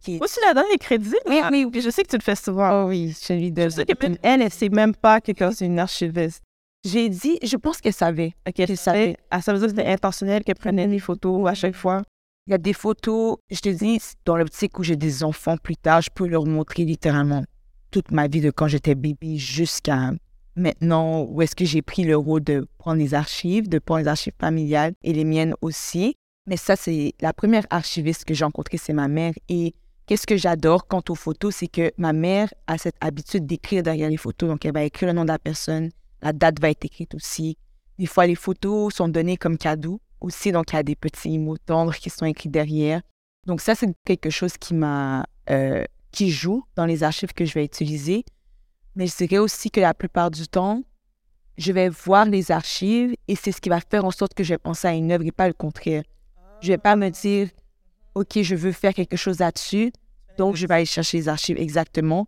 Qui... 0.00 0.18
Aussi, 0.20 0.38
la 0.46 0.54
donne 0.54 0.66
les 0.70 0.78
crédits. 0.78 1.14
Oui, 1.26 1.40
oui, 1.50 1.68
oui. 1.72 1.80
Je 1.80 1.90
sais 1.90 2.04
que 2.04 2.08
tu 2.08 2.16
le 2.16 2.22
fais 2.22 2.36
souvent. 2.36 2.84
Oh, 2.84 2.88
oui, 2.88 3.16
je 3.26 3.32
lui 3.32 3.50
donne. 3.50 3.70
Elle, 4.02 4.18
elle 4.22 4.40
ne 4.44 4.48
sait 4.48 4.68
même 4.68 4.94
pas 4.94 5.20
que 5.20 5.32
c'est 5.52 5.66
une 5.66 5.78
archiviste. 5.78 6.42
J'ai 6.84 7.08
dit, 7.08 7.38
je 7.42 7.56
pense 7.56 7.80
qu'elle 7.80 7.92
savait. 7.92 8.34
Ok, 8.46 8.60
elle 8.60 8.76
savait. 8.76 9.16
Ah, 9.30 9.42
ça 9.42 9.52
veut 9.52 9.58
dire 9.58 9.68
que 9.68 9.76
c'était 9.76 9.90
intentionnel 9.90 10.44
qu'elle 10.44 10.54
prenait 10.54 10.86
des 10.86 11.00
photos 11.00 11.48
à 11.48 11.54
chaque 11.54 11.74
fois? 11.74 12.02
Il 12.48 12.52
y 12.52 12.54
a 12.54 12.58
des 12.58 12.72
photos, 12.72 13.36
je 13.50 13.60
te 13.60 13.68
dis, 13.68 14.00
dans 14.24 14.38
l'optique 14.38 14.78
où 14.78 14.82
j'ai 14.82 14.96
des 14.96 15.22
enfants 15.22 15.58
plus 15.58 15.76
tard, 15.76 16.00
je 16.00 16.08
peux 16.08 16.26
leur 16.26 16.46
montrer 16.46 16.86
littéralement 16.86 17.44
toute 17.90 18.10
ma 18.10 18.26
vie 18.26 18.40
de 18.40 18.50
quand 18.50 18.68
j'étais 18.68 18.94
bébé 18.94 19.36
jusqu'à 19.36 20.12
maintenant, 20.56 21.24
où 21.24 21.42
est-ce 21.42 21.54
que 21.54 21.66
j'ai 21.66 21.82
pris 21.82 22.04
le 22.04 22.16
rôle 22.16 22.42
de 22.42 22.66
prendre 22.78 22.96
les 22.96 23.12
archives, 23.12 23.68
de 23.68 23.78
prendre 23.78 24.00
les 24.00 24.08
archives 24.08 24.32
familiales 24.40 24.94
et 25.02 25.12
les 25.12 25.26
miennes 25.26 25.54
aussi. 25.60 26.14
Mais 26.46 26.56
ça, 26.56 26.74
c'est 26.74 27.12
la 27.20 27.34
première 27.34 27.66
archiviste 27.68 28.24
que 28.24 28.32
j'ai 28.32 28.46
rencontrée, 28.46 28.78
c'est 28.78 28.94
ma 28.94 29.08
mère. 29.08 29.34
Et 29.50 29.74
qu'est-ce 30.06 30.26
que 30.26 30.38
j'adore 30.38 30.86
quant 30.86 31.02
aux 31.10 31.14
photos, 31.14 31.54
c'est 31.54 31.68
que 31.68 31.92
ma 31.98 32.14
mère 32.14 32.48
a 32.66 32.78
cette 32.78 32.96
habitude 33.02 33.44
d'écrire 33.44 33.82
derrière 33.82 34.08
les 34.08 34.16
photos. 34.16 34.48
Donc, 34.48 34.64
elle 34.64 34.72
va 34.72 34.84
écrire 34.84 35.08
le 35.08 35.12
nom 35.12 35.24
de 35.24 35.28
la 35.28 35.38
personne, 35.38 35.90
la 36.22 36.32
date 36.32 36.62
va 36.62 36.70
être 36.70 36.86
écrite 36.86 37.14
aussi. 37.14 37.58
Des 37.98 38.06
fois, 38.06 38.26
les 38.26 38.36
photos 38.36 38.94
sont 38.94 39.08
données 39.08 39.36
comme 39.36 39.58
cadeau 39.58 40.00
aussi. 40.20 40.52
Donc, 40.52 40.72
il 40.72 40.76
y 40.76 40.78
a 40.78 40.82
des 40.82 40.96
petits 40.96 41.38
mots 41.38 41.58
tendres 41.58 41.94
qui 41.94 42.10
sont 42.10 42.26
écrits 42.26 42.48
derrière. 42.48 43.02
Donc, 43.46 43.60
ça, 43.60 43.74
c'est 43.74 43.88
quelque 44.04 44.30
chose 44.30 44.56
qui 44.58 44.74
m'a, 44.74 45.26
euh, 45.50 45.84
qui 46.12 46.30
joue 46.30 46.64
dans 46.76 46.86
les 46.86 47.02
archives 47.02 47.32
que 47.32 47.44
je 47.44 47.54
vais 47.54 47.64
utiliser. 47.64 48.24
Mais 48.96 49.06
je 49.06 49.16
dirais 49.16 49.38
aussi 49.38 49.70
que 49.70 49.80
la 49.80 49.94
plupart 49.94 50.30
du 50.30 50.48
temps, 50.48 50.82
je 51.56 51.72
vais 51.72 51.88
voir 51.88 52.24
les 52.24 52.50
archives 52.50 53.14
et 53.26 53.36
c'est 53.36 53.52
ce 53.52 53.60
qui 53.60 53.68
va 53.68 53.80
faire 53.80 54.04
en 54.04 54.10
sorte 54.10 54.34
que 54.34 54.44
je 54.44 54.54
vais 54.54 54.58
penser 54.58 54.88
à 54.88 54.94
une 54.94 55.10
œuvre 55.12 55.24
et 55.24 55.32
pas 55.32 55.48
le 55.48 55.54
contraire. 55.54 56.04
Je 56.60 56.68
vais 56.68 56.78
pas 56.78 56.96
me 56.96 57.08
dire, 57.10 57.48
OK, 58.14 58.40
je 58.42 58.54
veux 58.54 58.72
faire 58.72 58.94
quelque 58.94 59.16
chose 59.16 59.40
là-dessus, 59.40 59.92
donc 60.36 60.56
je 60.56 60.66
vais 60.66 60.74
aller 60.74 60.84
chercher 60.86 61.18
les 61.18 61.28
archives 61.28 61.58
exactement. 61.58 62.26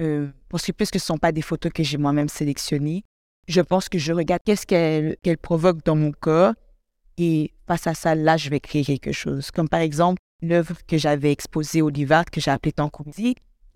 Euh, 0.00 0.28
parce 0.48 0.64
que 0.64 0.72
puisque 0.72 0.94
ce 0.94 1.04
ne 1.04 1.14
sont 1.14 1.18
pas 1.18 1.32
des 1.32 1.42
photos 1.42 1.72
que 1.72 1.82
j'ai 1.82 1.98
moi-même 1.98 2.28
sélectionnées, 2.28 3.04
je 3.48 3.60
pense 3.60 3.88
que 3.88 3.98
je 3.98 4.12
regarde 4.12 4.42
qu'est-ce 4.44 4.66
qu'elle 4.66 5.16
qu 5.22 5.36
provoque 5.36 5.84
dans 5.84 5.96
mon 5.96 6.12
corps 6.12 6.54
et 7.20 7.52
face 7.66 7.86
à 7.86 7.92
ça, 7.92 8.14
là, 8.14 8.38
je 8.38 8.48
vais 8.48 8.60
créer 8.60 8.82
quelque 8.82 9.12
chose. 9.12 9.50
Comme 9.50 9.68
par 9.68 9.80
exemple, 9.80 10.20
l'œuvre 10.42 10.74
que 10.88 10.96
j'avais 10.96 11.30
exposée 11.30 11.82
au 11.82 11.90
Livard, 11.90 12.24
que 12.24 12.40
j'ai 12.40 12.50
appelée 12.50 12.72
Tankou 12.72 13.04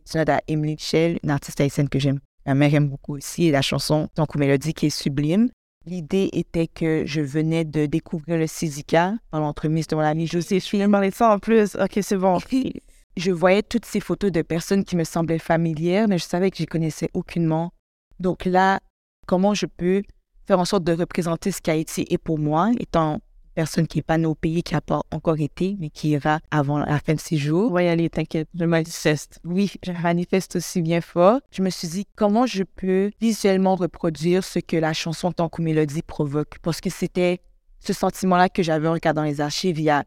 c'est 0.07 0.29
à 0.29 0.41
Emily 0.49 0.73
Michel, 0.73 1.19
une 1.23 1.31
artiste 1.31 1.61
haïtienne 1.61 1.89
que 1.89 1.99
j'aime. 1.99 2.21
Ma 2.47 2.55
mère 2.55 2.75
aime 2.75 2.89
beaucoup 2.89 3.17
aussi, 3.17 3.47
et 3.47 3.51
la 3.51 3.63
chanson 3.63 4.09
Tankou 4.15 4.39
Mélodie 4.39 4.73
qui 4.73 4.87
est 4.87 4.91
sublime. 4.91 5.51
L'idée 5.87 6.31
était 6.33 6.67
que 6.67 7.05
je 7.05 7.21
venais 7.21 7.67
de 7.67 7.85
découvrir 7.85 8.39
le 8.39 8.47
Césica 8.47 9.15
par 9.31 9.41
l'entremise 9.41 9.87
de 9.89 9.97
mon 9.97 10.03
ami 10.03 10.27
José. 10.27 10.61
Je 10.61 10.77
viens 10.77 10.89
de 10.89 11.11
ça 11.11 11.35
en 11.35 11.39
plus. 11.39 11.75
OK, 11.77 11.99
c'est 12.01 12.17
bon. 12.17 12.39
je 13.17 13.31
voyais 13.31 13.63
toutes 13.63 13.85
ces 13.85 14.01
photos 14.01 14.33
de 14.33 14.41
personnes 14.41 14.85
qui 14.85 14.97
me 14.97 15.05
semblaient 15.05 15.39
familières, 15.39 16.09
mais 16.09 16.17
je 16.17 16.25
savais 16.25 16.51
que 16.51 16.59
je 16.59 16.65
connaissais 16.65 17.11
aucunement. 17.13 17.73
Donc 18.19 18.47
là, 18.47 18.81
comment 19.27 19.53
je 19.53 19.67
peux 19.67 20.03
faire 20.47 20.59
en 20.59 20.65
sorte 20.65 20.85
de 20.85 20.93
représenter 20.93 21.51
ce 21.51 21.61
qu'Haïti 21.61 22.07
est 22.09 22.19
pour 22.19 22.39
moi, 22.39 22.71
étant 22.79 23.21
personne 23.55 23.87
qui 23.87 23.99
n'est 23.99 24.03
pas 24.03 24.19
au 24.19 24.35
pays, 24.35 24.63
qui 24.63 24.75
n'a 24.75 24.81
pas 24.81 25.03
encore 25.11 25.39
été, 25.39 25.77
mais 25.79 25.91
qui 25.91 26.11
ira 26.11 26.41
avant 26.51 26.79
la 26.79 26.99
fin 26.99 27.15
de 27.15 27.21
ses 27.21 27.37
jours. 27.37 27.81
Y 27.81 27.89
aller, 27.89 28.11
t'inquiète, 28.11 28.49
je 28.55 28.65
manifeste. 28.65 29.41
Oui, 29.45 29.73
je 29.85 29.93
manifeste 29.93 30.57
aussi 30.57 30.83
bien 30.83 31.01
fort. 31.01 31.41
Je 31.51 31.63
me 31.63 31.71
suis 31.71 31.89
dit, 31.89 32.07
comment 32.17 32.47
je 32.47 32.63
peux 32.63 33.11
visuellement 33.21 33.75
reproduire 33.75 34.45
ce 34.45 34.59
que 34.59 34.77
la 34.77 34.93
chanson 34.93 35.33
Tant 35.33 35.49
que 35.49 35.63
mélodie 35.63 36.03
provoque? 36.03 36.59
Parce 36.63 36.81
que 36.81 36.91
c'était 36.91 37.41
ce 37.81 37.93
sentiment-là 37.93 38.49
que 38.49 38.63
j'avais 38.63 38.89
en 38.89 38.93
regardant 38.93 39.23
les 39.23 39.41
archives. 39.41 39.79
Il 39.79 39.85
y 39.85 39.91
a 39.91 40.05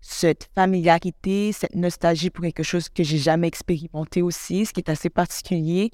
cette 0.00 0.48
familiarité, 0.54 1.52
cette 1.52 1.74
nostalgie 1.74 2.30
pour 2.30 2.42
quelque 2.44 2.62
chose 2.62 2.88
que 2.88 3.02
j'ai 3.02 3.18
jamais 3.18 3.48
expérimenté 3.48 4.22
aussi, 4.22 4.66
ce 4.66 4.72
qui 4.72 4.80
est 4.80 4.90
assez 4.90 5.10
particulier. 5.10 5.90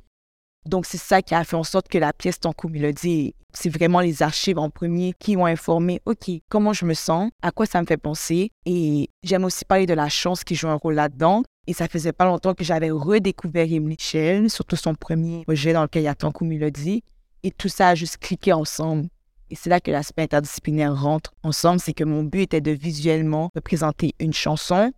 Donc, 0.66 0.86
c'est 0.86 0.98
ça 0.98 1.20
qui 1.20 1.34
a 1.34 1.44
fait 1.44 1.56
en 1.56 1.64
sorte 1.64 1.88
que 1.88 1.98
la 1.98 2.12
pièce 2.12 2.40
Tankou 2.40 2.68
Mélodie, 2.68 3.34
c'est 3.52 3.68
vraiment 3.68 4.00
les 4.00 4.22
archives 4.22 4.58
en 4.58 4.70
premier 4.70 5.12
qui 5.18 5.36
m'ont 5.36 5.46
informé, 5.46 6.00
OK, 6.06 6.30
comment 6.48 6.72
je 6.72 6.86
me 6.86 6.94
sens, 6.94 7.30
à 7.42 7.50
quoi 7.50 7.66
ça 7.66 7.80
me 7.80 7.86
fait 7.86 7.98
penser. 7.98 8.50
Et 8.64 9.08
j'aime 9.22 9.44
aussi 9.44 9.64
parler 9.64 9.86
de 9.86 9.94
la 9.94 10.08
chance 10.08 10.42
qui 10.42 10.54
joue 10.54 10.68
un 10.68 10.74
rôle 10.74 10.94
là-dedans. 10.94 11.42
Et 11.66 11.72
ça 11.72 11.88
faisait 11.88 12.12
pas 12.12 12.24
longtemps 12.24 12.54
que 12.54 12.64
j'avais 12.64 12.90
redécouvert 12.90 13.64
Emily 13.64 13.80
Michel, 13.80 14.50
surtout 14.50 14.76
son 14.76 14.94
premier 14.94 15.44
projet 15.44 15.72
dans 15.72 15.82
lequel 15.82 16.02
il 16.02 16.06
y 16.06 16.08
a 16.08 16.14
Tankou 16.14 16.44
Mélodie. 16.44 17.02
Et 17.42 17.50
tout 17.50 17.68
ça 17.68 17.88
a 17.88 17.94
juste 17.94 18.18
cliqué 18.18 18.52
ensemble. 18.52 19.08
Et 19.50 19.56
c'est 19.56 19.70
là 19.70 19.80
que 19.80 19.90
l'aspect 19.90 20.22
interdisciplinaire 20.22 20.98
rentre 20.98 21.34
ensemble, 21.42 21.78
c'est 21.78 21.92
que 21.92 22.04
mon 22.04 22.22
but 22.22 22.40
était 22.40 22.60
de 22.60 22.70
visuellement 22.70 23.50
représenter 23.54 24.14
une 24.18 24.32
chanson 24.32 24.92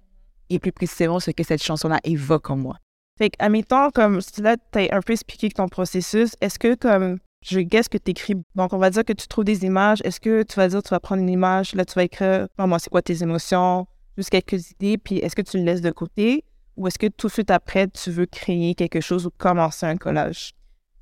et 0.49 0.59
plus 0.59 0.73
précisément 0.73 1.21
ce 1.21 1.33
que 1.33 1.43
cette 1.43 1.63
chanson-là 1.63 1.99
évoque 2.05 2.51
en 2.51 2.57
moi. 2.57 2.77
Fait 3.19 3.31
que, 3.31 3.37
admettons, 3.39 3.91
comme 3.91 4.21
là, 4.39 4.57
tu 4.73 4.79
as 4.79 4.95
un 4.95 5.01
peu 5.01 5.13
expliqué 5.13 5.49
ton 5.51 5.69
processus, 5.69 6.35
est-ce 6.41 6.59
que, 6.59 6.75
comme, 6.75 7.19
je 7.43 7.61
guess 7.61 7.89
que 7.89 7.99
tu 7.99 8.11
écris, 8.11 8.35
donc 8.55 8.73
on 8.73 8.79
va 8.79 8.91
dire 8.91 9.05
que 9.05 9.13
tu 9.13 9.27
trouves 9.27 9.45
des 9.45 9.65
images, 9.65 10.01
est-ce 10.05 10.21
que 10.21 10.43
tu 10.43 10.57
vas 10.57 10.69
dire, 10.69 10.83
tu 10.83 10.91
vas 10.91 11.01
prendre 11.01 11.23
une 11.23 11.29
image, 11.31 11.75
là, 11.75 11.85
tu 11.85 11.95
vas 11.95 12.05
écrire, 12.05 12.49
moi, 12.59 12.79
c'est 12.79 12.91
quoi 12.91 13.03
tes 13.03 13.23
émotions, 13.23 13.87
juste 14.19 14.31
quelques 14.31 14.71
idées, 14.73 14.99
puis 14.99 15.19
est-ce 15.19 15.35
que 15.35 15.43
tu 15.43 15.57
le 15.59 15.65
laisses 15.65 15.81
de 15.81 15.91
côté, 15.91 16.45
ou 16.77 16.87
est-ce 16.89 16.99
que 16.99 17.07
tout 17.07 17.29
de 17.29 17.33
suite 17.33 17.51
après, 17.51 17.89
tu 17.89 18.11
veux 18.11 18.27
créer 18.27 18.75
quelque 18.75 19.01
chose 19.01 19.27
ou 19.27 19.31
commencer 19.39 19.87
un 19.87 19.97
collage? 19.97 20.53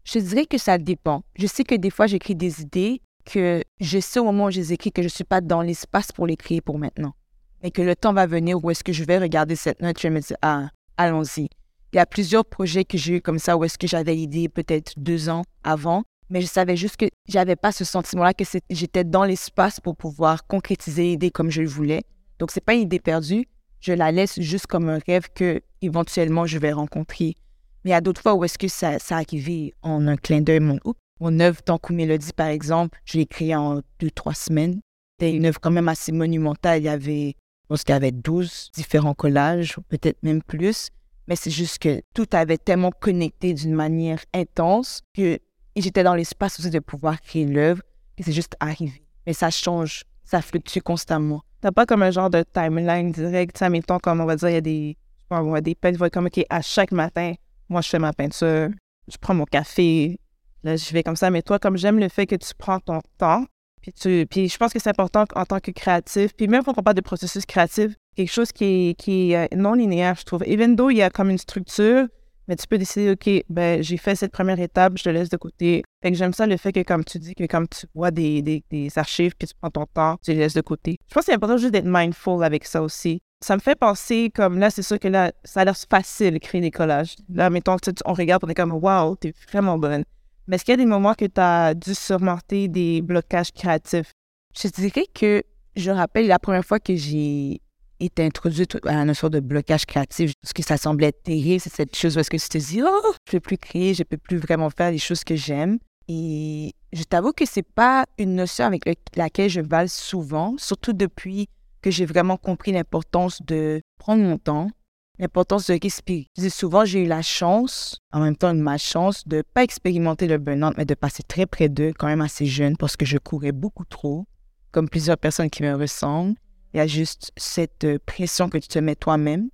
Je 0.05 0.19
dirais 0.19 0.47
que 0.47 0.59
ça 0.59 0.79
dépend. 0.79 1.25
Je 1.37 1.47
sais 1.47 1.65
que 1.65 1.75
des 1.75 1.91
fois, 1.91 2.07
j'écris 2.07 2.35
des 2.37 2.61
idées 2.61 3.01
que 3.25 3.63
je 3.81 3.99
sais 3.99 4.21
au 4.21 4.25
moment 4.25 4.47
où 4.47 4.51
je 4.51 4.59
les 4.61 4.73
écris 4.75 4.93
que 4.93 5.01
je 5.03 5.07
ne 5.07 5.11
suis 5.11 5.25
pas 5.25 5.41
dans 5.41 5.63
l'espace 5.63 6.13
pour 6.13 6.27
les 6.27 6.37
créer 6.37 6.61
pour 6.61 6.79
maintenant. 6.79 7.15
Mais 7.63 7.71
que 7.71 7.81
le 7.81 7.97
temps 7.97 8.13
va 8.13 8.27
venir 8.27 8.63
où 8.63 8.71
est-ce 8.71 8.85
que 8.85 8.93
je 8.93 9.03
vais 9.03 9.19
regarder 9.19 9.57
cette 9.57 9.81
note, 9.81 9.99
je 9.99 10.09
vais 10.09 10.15
me 10.15 10.21
dire, 10.21 10.37
ah, 10.43 10.69
allons-y. 10.99 11.49
Il 11.95 11.99
y 11.99 12.01
a 12.01 12.07
plusieurs 12.07 12.45
projets 12.45 12.85
que 12.85 12.99
j'ai 12.99 13.19
eu 13.19 13.21
comme 13.21 13.39
ça 13.39 13.57
où 13.57 13.63
est-ce 13.63 13.79
que 13.79 13.87
j'avais 13.87 14.17
l'idée 14.17 14.49
peut-être 14.49 14.95
deux 14.97 15.29
ans 15.29 15.45
avant, 15.63 16.03
mais 16.29 16.41
je 16.41 16.47
savais 16.47 16.77
juste 16.77 16.97
que 16.97 17.07
j'avais 17.29 17.55
pas 17.55 17.71
ce 17.71 17.85
sentiment-là 17.85 18.35
que 18.35 18.43
j'étais 18.69 19.05
dans 19.05 19.23
l'espace 19.23 19.79
pour 19.79 19.97
pouvoir 19.97 20.45
concrétiser 20.49 21.05
l'idée 21.05 21.31
comme 21.31 21.53
je 21.53 21.63
le 21.63 21.69
voulais. 21.69 22.03
Donc 22.41 22.51
c'est 22.51 22.61
pas 22.61 22.75
une 22.75 22.81
idée 22.81 22.99
perdue, 22.99 23.47
je 23.79 23.93
la 23.93 24.11
laisse 24.11 24.41
juste 24.41 24.67
comme 24.67 24.89
un 24.89 24.99
rêve 25.07 25.29
que 25.33 25.63
éventuellement 25.83 26.47
je 26.47 26.59
vais 26.59 26.73
rencontrer. 26.73 27.37
Mais 27.85 27.91
il 27.91 27.93
y 27.93 27.97
a 27.97 28.01
d'autres 28.01 28.23
fois 28.23 28.35
où 28.35 28.43
est-ce 28.43 28.59
que 28.59 28.67
ça, 28.67 28.99
ça 28.99 29.19
arrivé 29.19 29.73
en 29.83 30.09
un 30.09 30.17
clin 30.17 30.41
d'œil, 30.41 30.59
mon, 30.59 30.81
mon 31.21 31.39
œuvre 31.39 31.63
Tant 31.63 31.79
Mélodie 31.91 32.33
par 32.33 32.49
exemple, 32.49 32.99
je 33.05 33.19
l'ai 33.19 33.27
créée 33.27 33.55
en 33.55 33.83
deux, 34.01 34.11
trois 34.11 34.35
semaines. 34.35 34.81
C'était 35.21 35.33
une 35.33 35.47
œuvre 35.47 35.61
quand 35.61 35.71
même 35.71 35.87
assez 35.87 36.11
monumentale. 36.11 36.81
Il 36.81 36.87
y 36.87 36.89
avait, 36.89 37.37
je 37.37 37.67
pense 37.69 37.85
qu'il 37.85 37.93
y 37.93 37.97
avait 37.97 38.11
12 38.11 38.73
différents 38.75 39.15
collages, 39.15 39.77
peut-être 39.89 40.21
même 40.25 40.43
plus 40.43 40.91
mais 41.27 41.37
c'est 41.37 41.51
juste 41.51 41.79
que 41.79 42.03
tout 42.15 42.27
avait 42.33 42.59
tellement 42.59 42.91
connecté 42.91 43.55
d'une 43.55 43.75
manière 43.75 44.21
intense 44.35 45.03
que 45.17 45.39
j'étais 45.77 46.03
dans 46.03 46.15
l'espace 46.15 46.59
aussi 46.59 46.71
de 46.71 46.79
pouvoir 46.79 47.21
créer 47.21 47.47
l'œuvre 47.47 47.83
et 48.19 48.23
c'est 48.23 48.33
juste 48.33 48.57
arrivé. 48.61 49.03
Mais 49.27 49.33
ça 49.33 49.51
change, 49.51 50.05
ça 50.25 50.43
fluctue 50.43 50.81
constamment. 50.81 51.43
T'as 51.61 51.73
pas 51.73 51.87
comme 51.87 52.03
un 52.03 52.11
genre 52.11 52.31
de 52.31 52.45
timeline 52.53 53.11
direct, 53.13 53.57
ça 53.57 53.71
mettons 53.71 53.99
comme 53.99 54.21
on 54.21 54.27
va 54.27 54.37
dire, 54.37 54.51
il 54.51 54.55
y 54.55 54.57
a 54.57 54.61
des, 54.61 54.97
sais 55.31 55.75
pas, 55.75 56.01
des 56.01 56.11
comme, 56.11 56.27
OK, 56.27 56.45
à 56.51 56.61
chaque 56.61 56.93
matin, 56.93 57.35
moi 57.69 57.81
je 57.81 57.89
fais 57.89 57.99
ma 57.99 58.13
peinture, 58.13 58.69
je 59.09 59.17
prends 59.19 59.35
mon 59.35 59.45
café, 59.45 60.19
là 60.63 60.77
je 60.77 60.93
vais 60.93 61.03
comme 61.03 61.17
ça, 61.17 61.31
mais 61.31 61.43
toi, 61.43 61.59
comme 61.59 61.79
j'aime 61.79 61.99
le 61.99 62.09
fait 62.09 62.27
que 62.27 62.37
tu 62.37 62.53
prends 62.57 62.81
ton 62.81 63.01
temps, 63.19 63.45
puis, 63.85 63.93
tu, 63.93 64.49
je 64.49 64.57
pense 64.57 64.73
que 64.73 64.79
c'est 64.79 64.89
important 64.89 65.27
en 65.35 65.45
tant 65.45 65.61
que 65.61 65.71
créatif, 65.71 66.35
puis 66.35 66.49
même 66.49 66.63
quand 66.65 66.73
on 66.79 66.83
parle 66.83 66.97
de 66.97 67.03
processus 67.03 67.45
créatif, 67.45 67.93
quelque 68.17 68.33
chose 68.33 68.51
qui 68.51 68.65
est, 68.65 68.95
qui 68.95 69.33
est 69.33 69.37
euh, 69.37 69.57
non 69.57 69.75
linéaire, 69.75 70.15
je 70.19 70.25
trouve. 70.25 70.43
Even 70.47 70.75
though 70.75 70.91
il 70.91 70.97
y 70.97 71.03
a 71.03 71.11
comme 71.11 71.29
une 71.29 71.37
structure, 71.37 72.07
mais 72.49 72.57
tu 72.57 72.67
peux 72.67 72.79
décider, 72.79 73.11
OK, 73.11 73.45
ben, 73.51 73.83
j'ai 73.83 73.99
fait 73.99 74.15
cette 74.15 74.33
première 74.33 74.59
étape, 74.59 74.97
je 74.97 75.05
te 75.05 75.09
laisse 75.11 75.29
de 75.29 75.37
côté. 75.37 75.83
Fait 76.03 76.11
que 76.11 76.17
j'aime 76.17 76.33
ça 76.33 76.47
le 76.47 76.57
fait 76.57 76.73
que, 76.73 76.83
comme 76.83 77.05
tu 77.05 77.19
dis, 77.19 77.35
que 77.35 77.45
comme 77.45 77.69
tu 77.69 77.87
vois 77.95 78.11
des, 78.11 78.41
des, 78.41 78.65
des 78.71 78.99
archives, 78.99 79.35
puis 79.39 79.49
tu 79.49 79.55
prends 79.61 79.71
ton 79.71 79.85
temps, 79.85 80.17
tu 80.25 80.31
les 80.31 80.39
laisses 80.39 80.55
de 80.55 80.63
côté. 80.63 80.99
Je 81.07 81.13
pense 81.15 81.25
que 81.25 81.27
c'est 81.27 81.35
important 81.35 81.59
juste 81.59 81.73
d'être 81.73 81.87
mindful 81.87 82.43
avec 82.43 82.65
ça 82.65 82.83
aussi. 82.83 83.21
Ça 83.43 83.55
me 83.55 83.61
fait 83.61 83.79
penser, 83.79 84.31
comme 84.35 84.59
là, 84.59 84.71
c'est 84.71 84.83
sûr 84.83 84.99
que 84.99 85.09
là, 85.09 85.31
ça 85.45 85.61
a 85.61 85.65
l'air 85.67 85.77
facile, 85.77 86.41
créer 86.41 86.63
des 86.63 86.71
collages. 86.71 87.17
Là, 87.29 87.51
mettons, 87.51 87.77
on 88.07 88.15
regarde, 88.15 88.45
on 88.45 88.49
est 88.49 88.55
comme, 88.55 88.73
wow, 88.73 89.15
t'es 89.17 89.35
vraiment 89.51 89.77
bonne. 89.77 90.05
Mais 90.47 90.57
est-ce 90.57 90.65
qu'il 90.65 90.73
y 90.73 90.75
a 90.75 90.79
des 90.79 90.87
moments 90.87 91.15
que 91.15 91.25
tu 91.25 91.41
as 91.41 91.75
dû 91.75 91.95
surmonter 91.95 92.69
des 92.69 93.01
blocages 93.03 93.53
créatifs? 93.53 94.13
Je 94.61 94.69
dirais 94.69 95.07
que 95.13 95.43
je 95.77 95.91
rappelle 95.91 96.27
la 96.27 96.39
première 96.39 96.65
fois 96.65 96.79
que 96.79 96.95
j'ai 96.95 97.61
été 97.99 98.25
introduite 98.25 98.77
à 98.85 98.95
une 98.95 99.15
sorte 99.15 99.33
de 99.33 99.41
blocage 99.41 99.87
créatif, 99.87 100.33
parce 100.43 100.53
que 100.53 100.63
ça 100.63 100.77
semblait 100.77 101.13
terrible, 101.13 101.61
c'est 101.61 101.73
cette 101.73 101.97
chose 101.97 102.17
où 102.17 102.21
est-ce 102.21 102.31
que 102.31 102.37
tu 102.37 102.49
te 102.49 102.59
dis, 102.59 102.83
oh, 102.83 103.13
je 103.27 103.37
ne 103.37 103.39
peux 103.39 103.41
plus 103.41 103.59
créer, 103.59 103.95
je 103.95 104.03
ne 104.03 104.05
peux 104.05 104.17
plus 104.17 104.37
vraiment 104.37 104.71
faire 104.71 104.91
les 104.91 104.99
choses 104.99 105.25
que 105.25 105.37
j'aime. 105.37 105.79
Et 106.09 106.75
je 106.93 107.03
t'avoue 107.05 107.33
que 107.33 107.47
c'est 107.47 107.67
pas 107.67 108.05
une 108.19 108.35
notion 108.35 108.67
avec 108.67 108.83
laquelle 109.17 109.49
je 109.49 109.61
valse 109.61 109.95
souvent, 109.95 110.55
surtout 110.59 110.93
depuis 110.93 111.49
que 111.81 111.91
j'ai 111.91 112.05
vraiment 112.05 112.37
compris 112.37 112.73
l'importance 112.73 113.41
de 113.43 113.81
prendre 113.99 114.23
mon 114.23 114.39
temps, 114.39 114.71
l'importance 115.19 115.67
de 115.69 115.79
respirer. 115.81 116.29
Je 116.37 116.43
dis 116.43 116.51
souvent, 116.51 116.85
j'ai 116.85 117.05
eu 117.05 117.07
la 117.07 117.23
chance, 117.23 118.01
en 118.13 118.21
même 118.21 118.37
temps 118.37 118.55
ma 118.55 118.79
chance, 118.79 119.27
de 119.27 119.39
ne 119.39 119.43
pas 119.43 119.63
expérimenter 119.63 120.27
le 120.27 120.39
burn-out, 120.39 120.75
mais 120.77 120.85
de 120.85 120.95
passer 120.95 121.23
très 121.23 121.47
près 121.47 121.69
d'eux, 121.69 121.93
quand 121.99 122.07
même 122.07 122.21
assez 122.21 122.47
jeune, 122.47 122.77
parce 122.77 122.97
que 122.97 123.05
je 123.05 123.19
courais 123.19 123.53
beaucoup 123.53 123.85
trop, 123.85 124.27
comme 124.73 124.89
plusieurs 124.89 125.19
personnes 125.19 125.51
qui 125.51 125.63
me 125.63 125.75
ressemblent. 125.75 126.35
Il 126.73 126.79
y 126.79 126.81
a 126.81 126.87
juste 126.87 127.31
cette 127.37 127.85
euh, 127.85 127.99
pression 128.05 128.49
que 128.49 128.59
tu 128.59 128.67
te 128.67 128.79
mets 128.81 128.97
toi-même. 128.97 129.49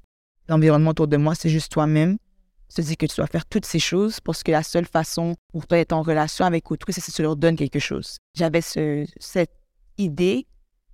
L'environnement 0.49 0.90
autour 0.90 1.07
de 1.07 1.19
moi, 1.19 1.35
c'est 1.35 1.50
juste 1.50 1.71
toi-même. 1.71 2.17
Se 2.69 2.81
dire 2.81 2.97
que 2.97 3.05
tu 3.05 3.17
dois 3.17 3.26
faire 3.26 3.45
toutes 3.45 3.67
ces 3.67 3.79
choses 3.79 4.21
parce 4.21 4.43
que 4.43 4.52
la 4.52 4.62
seule 4.62 4.87
façon 4.87 5.35
pour 5.52 5.67
toi 5.67 5.76
d'être 5.76 5.93
en 5.93 6.02
relation 6.02 6.47
avec 6.47 6.71
autrui, 6.71 6.93
c'est 6.93 7.00
si 7.00 7.12
tu 7.12 7.21
leur 7.21 7.37
donnes 7.37 7.57
quelque 7.57 7.81
chose. 7.81 8.17
J'avais 8.35 8.62
cette 8.62 9.50
idée. 9.99 10.47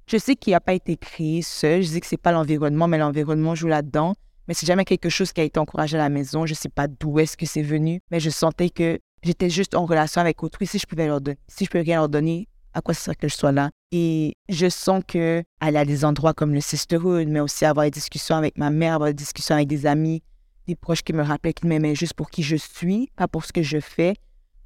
Je 0.06 0.16
sais 0.16 0.37
qu'il 0.37 0.52
n'a 0.52 0.61
pas 0.61 0.73
été 0.73 0.96
créé 0.96 1.42
seul. 1.42 1.82
Je 1.82 1.90
dis 1.90 2.00
que 2.00 2.06
c'est 2.06 2.16
pas 2.16 2.32
l'environnement, 2.32 2.88
mais 2.88 2.99
l'environnement 2.99 3.54
joue 3.54 3.68
là-dedans. 3.68 4.14
Mais 4.48 4.54
c'est 4.54 4.66
jamais 4.66 4.84
quelque 4.84 5.08
chose 5.08 5.32
qui 5.32 5.40
a 5.40 5.44
été 5.44 5.58
encouragé 5.58 5.96
à 5.96 6.00
la 6.00 6.08
maison. 6.08 6.46
Je 6.46 6.54
sais 6.54 6.68
pas 6.68 6.86
d'où 6.88 7.18
est-ce 7.18 7.36
que 7.36 7.46
c'est 7.46 7.62
venu, 7.62 8.00
mais 8.10 8.20
je 8.20 8.30
sentais 8.30 8.70
que 8.70 8.98
j'étais 9.22 9.50
juste 9.50 9.74
en 9.74 9.86
relation 9.86 10.20
avec 10.20 10.42
autrui. 10.42 10.66
Si 10.66 10.78
je 10.78 10.86
pouvais 10.86 11.06
leur 11.06 11.20
donner, 11.20 11.38
si 11.48 11.64
je 11.64 11.70
peux 11.70 11.80
rien 11.80 11.96
leur 11.96 12.08
donner, 12.08 12.48
à 12.74 12.80
quoi 12.80 12.94
ça 12.94 13.00
sert 13.00 13.16
que 13.16 13.28
je 13.28 13.34
sois 13.34 13.52
là? 13.52 13.70
Et 13.90 14.34
je 14.48 14.68
sens 14.68 15.02
que 15.06 15.42
aller 15.60 15.78
à 15.78 15.84
des 15.84 16.04
endroits 16.04 16.34
comme 16.34 16.52
le 16.52 16.60
Sisterhood, 16.60 17.28
mais 17.28 17.40
aussi 17.40 17.64
avoir 17.64 17.86
des 17.86 17.90
discussions 17.90 18.36
avec 18.36 18.58
ma 18.58 18.70
mère, 18.70 18.94
avoir 18.94 19.08
des 19.08 19.14
discussions 19.14 19.54
avec 19.54 19.68
des 19.68 19.86
amis, 19.86 20.22
des 20.66 20.76
proches 20.76 21.02
qui 21.02 21.12
me 21.12 21.22
rappelaient 21.22 21.54
qu'ils 21.54 21.68
m'aimaient 21.68 21.94
juste 21.94 22.14
pour 22.14 22.30
qui 22.30 22.42
je 22.42 22.56
suis, 22.56 23.10
pas 23.16 23.28
pour 23.28 23.44
ce 23.44 23.52
que 23.52 23.62
je 23.62 23.80
fais, 23.80 24.14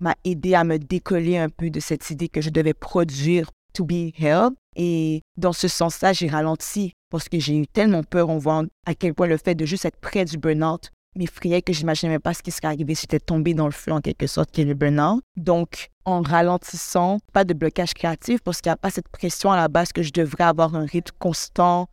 m'a 0.00 0.14
aidé 0.24 0.54
à 0.54 0.64
me 0.64 0.78
décoller 0.78 1.36
un 1.36 1.48
peu 1.48 1.70
de 1.70 1.78
cette 1.78 2.10
idée 2.10 2.28
que 2.28 2.40
je 2.40 2.50
devais 2.50 2.74
produire 2.74 3.50
to 3.74 3.84
be 3.84 4.12
held. 4.18 4.54
Et 4.76 5.22
dans 5.36 5.52
ce 5.52 5.68
sens-là, 5.68 6.12
j'ai 6.12 6.28
ralenti 6.28 6.94
parce 7.10 7.28
que 7.28 7.38
j'ai 7.38 7.56
eu 7.56 7.66
tellement 7.66 8.02
peur. 8.02 8.28
On 8.28 8.38
voit 8.38 8.64
à 8.86 8.94
quel 8.94 9.14
point 9.14 9.26
le 9.26 9.36
fait 9.36 9.54
de 9.54 9.66
juste 9.66 9.84
être 9.84 10.00
près 10.00 10.24
du 10.24 10.38
burn-out 10.38 10.90
m'effrayait 11.16 11.62
que 11.62 11.72
j'imaginais 11.72 12.12
même 12.12 12.20
pas 12.20 12.34
ce 12.34 12.42
qui 12.42 12.50
serait 12.50 12.68
arrivé 12.68 12.94
si 12.94 13.02
j'étais 13.02 13.18
tombé 13.18 13.52
dans 13.52 13.66
le 13.66 13.72
feu 13.72 13.92
en 13.92 14.00
quelque 14.00 14.26
sorte, 14.26 14.52
qui 14.52 14.60
est 14.60 14.64
le 14.64 14.74
burn-out. 14.74 15.22
Donc, 15.36 15.88
en 16.04 16.22
ralentissant, 16.22 17.18
pas 17.32 17.44
de 17.44 17.52
blocage 17.54 17.94
créatif 17.94 18.40
parce 18.42 18.60
qu'il 18.60 18.70
n'y 18.70 18.74
a 18.74 18.76
pas 18.76 18.90
cette 18.90 19.08
pression 19.08 19.50
à 19.50 19.56
la 19.56 19.68
base 19.68 19.92
que 19.92 20.02
je 20.02 20.12
devrais 20.12 20.44
avoir 20.44 20.74
un 20.74 20.86
rythme 20.86 21.14
constant, 21.18 21.88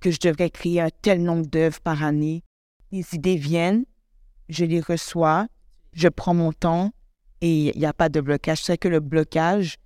que 0.00 0.10
je 0.10 0.18
devrais 0.20 0.50
créer 0.50 0.80
un 0.80 0.90
tel 1.02 1.22
nombre 1.22 1.46
d'œuvres 1.46 1.80
par 1.80 2.02
année. 2.02 2.42
Les 2.92 3.04
idées 3.14 3.36
viennent, 3.36 3.84
je 4.48 4.64
les 4.64 4.80
reçois, 4.80 5.46
je 5.92 6.08
prends 6.08 6.34
mon 6.34 6.52
temps 6.52 6.92
et 7.40 7.74
il 7.74 7.78
n'y 7.78 7.86
a 7.86 7.92
pas 7.92 8.08
de 8.08 8.20
blocage. 8.20 8.62
C'est 8.62 8.78
que 8.78 8.88
le 8.88 9.00
blocage, 9.00 9.76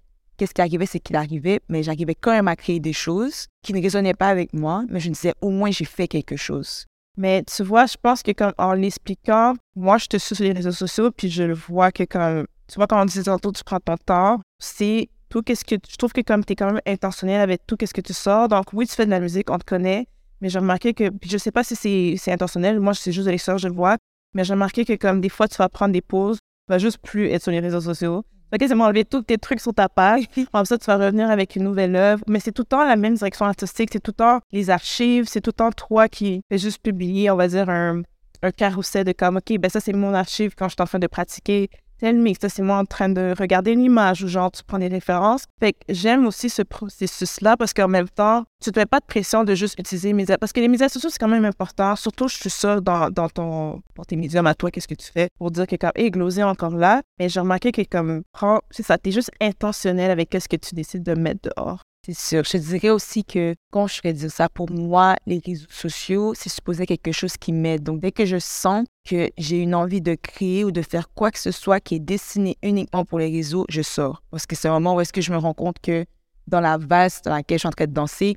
qu'est-ce 0.42 0.54
qui 0.54 0.60
arrivait, 0.60 0.86
c'est 0.86 0.98
qu'il 0.98 1.14
arrivait, 1.14 1.60
mais 1.68 1.84
j'arrivais 1.84 2.16
quand 2.16 2.32
même 2.32 2.48
à 2.48 2.56
créer 2.56 2.80
des 2.80 2.92
choses 2.92 3.46
qui 3.62 3.72
ne 3.72 3.80
résonnaient 3.80 4.12
pas 4.12 4.26
avec 4.26 4.52
moi, 4.52 4.82
mais 4.88 4.98
je 4.98 5.08
me 5.08 5.14
disais, 5.14 5.34
au 5.40 5.50
moins 5.50 5.70
j'ai 5.70 5.84
fait 5.84 6.08
quelque 6.08 6.34
chose. 6.34 6.84
Mais 7.16 7.44
tu 7.44 7.62
vois, 7.62 7.86
je 7.86 7.94
pense 8.02 8.24
que 8.24 8.32
comme 8.32 8.52
en 8.58 8.72
l'expliquant, 8.72 9.54
moi 9.76 9.98
je 9.98 10.06
te 10.06 10.16
suis 10.16 10.34
sur 10.34 10.44
les 10.44 10.50
réseaux 10.50 10.72
sociaux, 10.72 11.12
puis 11.12 11.30
je 11.30 11.44
le 11.44 11.54
vois 11.54 11.92
que 11.92 12.02
comme, 12.02 12.48
tu 12.66 12.74
vois, 12.74 12.88
quand 12.88 13.00
on 13.00 13.04
disait 13.04 13.22
tantôt, 13.22 13.52
tu 13.52 13.62
prends 13.62 13.78
ton 13.78 13.96
temps, 13.96 14.40
c'est 14.58 15.10
tout 15.28 15.42
qu'est-ce 15.42 15.64
que, 15.64 15.76
je 15.88 15.94
trouve 15.94 16.12
que 16.12 16.22
comme 16.22 16.44
tu 16.44 16.54
es 16.54 16.56
quand 16.56 16.72
même 16.72 16.80
intentionnel 16.88 17.40
avec 17.40 17.64
tout 17.64 17.76
qu'est-ce 17.76 17.94
que 17.94 18.00
tu 18.00 18.12
sors, 18.12 18.48
donc 18.48 18.72
oui, 18.72 18.88
tu 18.88 18.96
fais 18.96 19.06
de 19.06 19.10
la 19.10 19.20
musique, 19.20 19.48
on 19.48 19.58
te 19.58 19.64
connaît, 19.64 20.08
mais 20.40 20.48
j'ai 20.48 20.58
remarqué 20.58 20.92
que, 20.92 21.08
puis 21.10 21.30
je 21.30 21.38
sais 21.38 21.52
pas 21.52 21.62
si 21.62 22.16
c'est 22.18 22.32
intentionnel, 22.32 22.80
moi 22.80 22.94
c'est 22.94 23.12
juste 23.12 23.26
de 23.26 23.30
l'extérieur, 23.30 23.58
je 23.58 23.68
le 23.68 23.74
vois, 23.74 23.96
mais 24.34 24.42
j'ai 24.42 24.54
remarqué 24.54 24.84
que 24.84 24.94
comme 24.94 25.20
des 25.20 25.28
fois 25.28 25.46
tu 25.46 25.56
vas 25.58 25.68
prendre 25.68 25.92
des 25.92 26.02
pauses, 26.02 26.38
tu 26.66 26.72
vas 26.72 26.78
juste 26.78 26.98
plus 26.98 27.28
être 27.28 27.42
sur 27.42 27.52
les 27.52 27.60
réseaux 27.60 27.80
sociaux, 27.80 28.24
Ok, 28.54 28.62
c'est 28.68 28.74
enlever 28.74 29.06
tous 29.06 29.22
tes 29.22 29.38
trucs 29.38 29.60
sur 29.60 29.72
ta 29.72 29.88
page. 29.88 30.24
Comme 30.52 30.66
ça, 30.66 30.76
tu 30.76 30.84
vas 30.84 30.98
revenir 30.98 31.30
avec 31.30 31.56
une 31.56 31.64
nouvelle 31.64 31.96
œuvre. 31.96 32.22
Mais 32.28 32.38
c'est 32.38 32.52
tout 32.52 32.62
le 32.62 32.66
temps 32.66 32.84
la 32.84 32.96
même 32.96 33.14
direction 33.14 33.46
artistique. 33.46 33.88
C'est 33.92 34.00
tout 34.00 34.10
le 34.10 34.16
temps 34.16 34.40
les 34.52 34.68
archives. 34.68 35.24
C'est 35.26 35.40
tout 35.40 35.48
le 35.48 35.54
temps 35.54 35.72
toi 35.72 36.06
qui 36.06 36.42
fais 36.50 36.58
juste 36.58 36.82
publier, 36.82 37.30
on 37.30 37.36
va 37.36 37.48
dire, 37.48 37.70
un, 37.70 38.02
un 38.42 38.50
de 38.50 39.12
comme, 39.12 39.38
OK, 39.38 39.58
ben 39.58 39.70
ça, 39.70 39.80
c'est 39.80 39.94
mon 39.94 40.12
archive 40.12 40.54
quand 40.54 40.68
je 40.68 40.74
suis 40.74 40.82
en 40.82 40.86
train 40.86 40.98
de 40.98 41.06
pratiquer 41.06 41.70
tel 42.02 42.18
mix. 42.18 42.40
C'est 42.48 42.62
moi 42.62 42.78
en 42.78 42.84
train 42.84 43.08
de 43.08 43.32
regarder 43.38 43.70
une 43.70 43.84
image 43.84 44.24
ou 44.24 44.28
genre, 44.28 44.50
tu 44.50 44.62
prends 44.64 44.80
des 44.80 44.88
références. 44.88 45.44
Fait 45.60 45.72
que 45.72 45.78
j'aime 45.88 46.26
aussi 46.26 46.50
ce 46.50 46.62
processus-là 46.62 47.56
parce 47.56 47.72
qu'en 47.72 47.86
même 47.86 48.08
temps, 48.08 48.42
tu 48.60 48.70
ne 48.70 48.72
te 48.72 48.80
mets 48.80 48.86
pas 48.86 48.98
de 48.98 49.04
pression 49.06 49.44
de 49.44 49.54
juste 49.54 49.78
utiliser 49.78 50.12
mes 50.12 50.24
Parce 50.40 50.52
que 50.52 50.58
les 50.58 50.66
médias 50.66 50.88
sociaux, 50.88 51.10
c'est 51.10 51.18
quand 51.20 51.28
même 51.28 51.44
important. 51.44 51.94
Surtout, 51.94 52.26
je 52.26 52.36
suis 52.36 52.50
ça 52.50 52.80
dans, 52.80 53.08
dans, 53.08 53.28
ton, 53.28 53.82
dans 53.94 54.04
tes 54.04 54.16
médiums 54.16 54.48
à 54.48 54.54
toi, 54.54 54.72
qu'est-ce 54.72 54.88
que 54.88 54.94
tu 54.94 55.12
fais 55.12 55.28
pour 55.38 55.52
dire 55.52 55.68
que 55.68 55.76
comme, 55.76 55.92
hé, 55.94 56.10
hey, 56.12 56.42
encore 56.42 56.76
là? 56.76 57.02
Mais 57.20 57.28
j'ai 57.28 57.38
remarqué 57.38 57.70
que 57.70 57.82
comme, 57.88 58.22
prends, 58.32 58.60
c'est 58.70 58.82
ça, 58.82 58.98
t'es 58.98 59.12
juste 59.12 59.30
intentionnel 59.40 60.10
avec 60.10 60.28
qu'est-ce 60.28 60.48
que 60.48 60.56
tu 60.56 60.74
décides 60.74 61.04
de 61.04 61.14
mettre 61.14 61.50
dehors. 61.56 61.84
C'est 62.04 62.18
sûr. 62.18 62.42
Je 62.42 62.56
dirais 62.56 62.90
aussi 62.90 63.24
que 63.24 63.54
quand 63.70 63.86
je 63.86 63.94
ferais 63.94 64.12
dire 64.12 64.30
ça, 64.30 64.48
pour 64.48 64.68
moi, 64.68 65.14
les 65.24 65.40
réseaux 65.44 65.68
sociaux, 65.70 66.34
c'est 66.34 66.48
supposé 66.48 66.84
quelque 66.84 67.12
chose 67.12 67.36
qui 67.36 67.52
m'aide. 67.52 67.84
Donc, 67.84 68.00
dès 68.00 68.10
que 68.10 68.26
je 68.26 68.38
sens 68.40 68.84
que 69.08 69.30
j'ai 69.38 69.58
une 69.58 69.72
envie 69.72 70.00
de 70.00 70.16
créer 70.16 70.64
ou 70.64 70.72
de 70.72 70.82
faire 70.82 71.10
quoi 71.14 71.30
que 71.30 71.38
ce 71.38 71.52
soit 71.52 71.78
qui 71.78 71.94
est 71.94 72.00
destiné 72.00 72.56
uniquement 72.60 73.04
pour 73.04 73.20
les 73.20 73.30
réseaux, 73.30 73.66
je 73.68 73.82
sors. 73.82 74.20
Parce 74.32 74.46
que 74.46 74.56
c'est 74.56 74.66
un 74.66 74.72
moment 74.72 74.96
où 74.96 75.00
est-ce 75.00 75.12
que 75.12 75.20
je 75.20 75.30
me 75.30 75.36
rends 75.36 75.54
compte 75.54 75.78
que 75.80 76.04
dans 76.48 76.60
la 76.60 76.76
vase 76.76 77.22
dans 77.22 77.30
laquelle 77.30 77.58
je 77.58 77.60
suis 77.60 77.68
en 77.68 77.72
train 77.72 77.86
de 77.86 77.92
danser, 77.92 78.36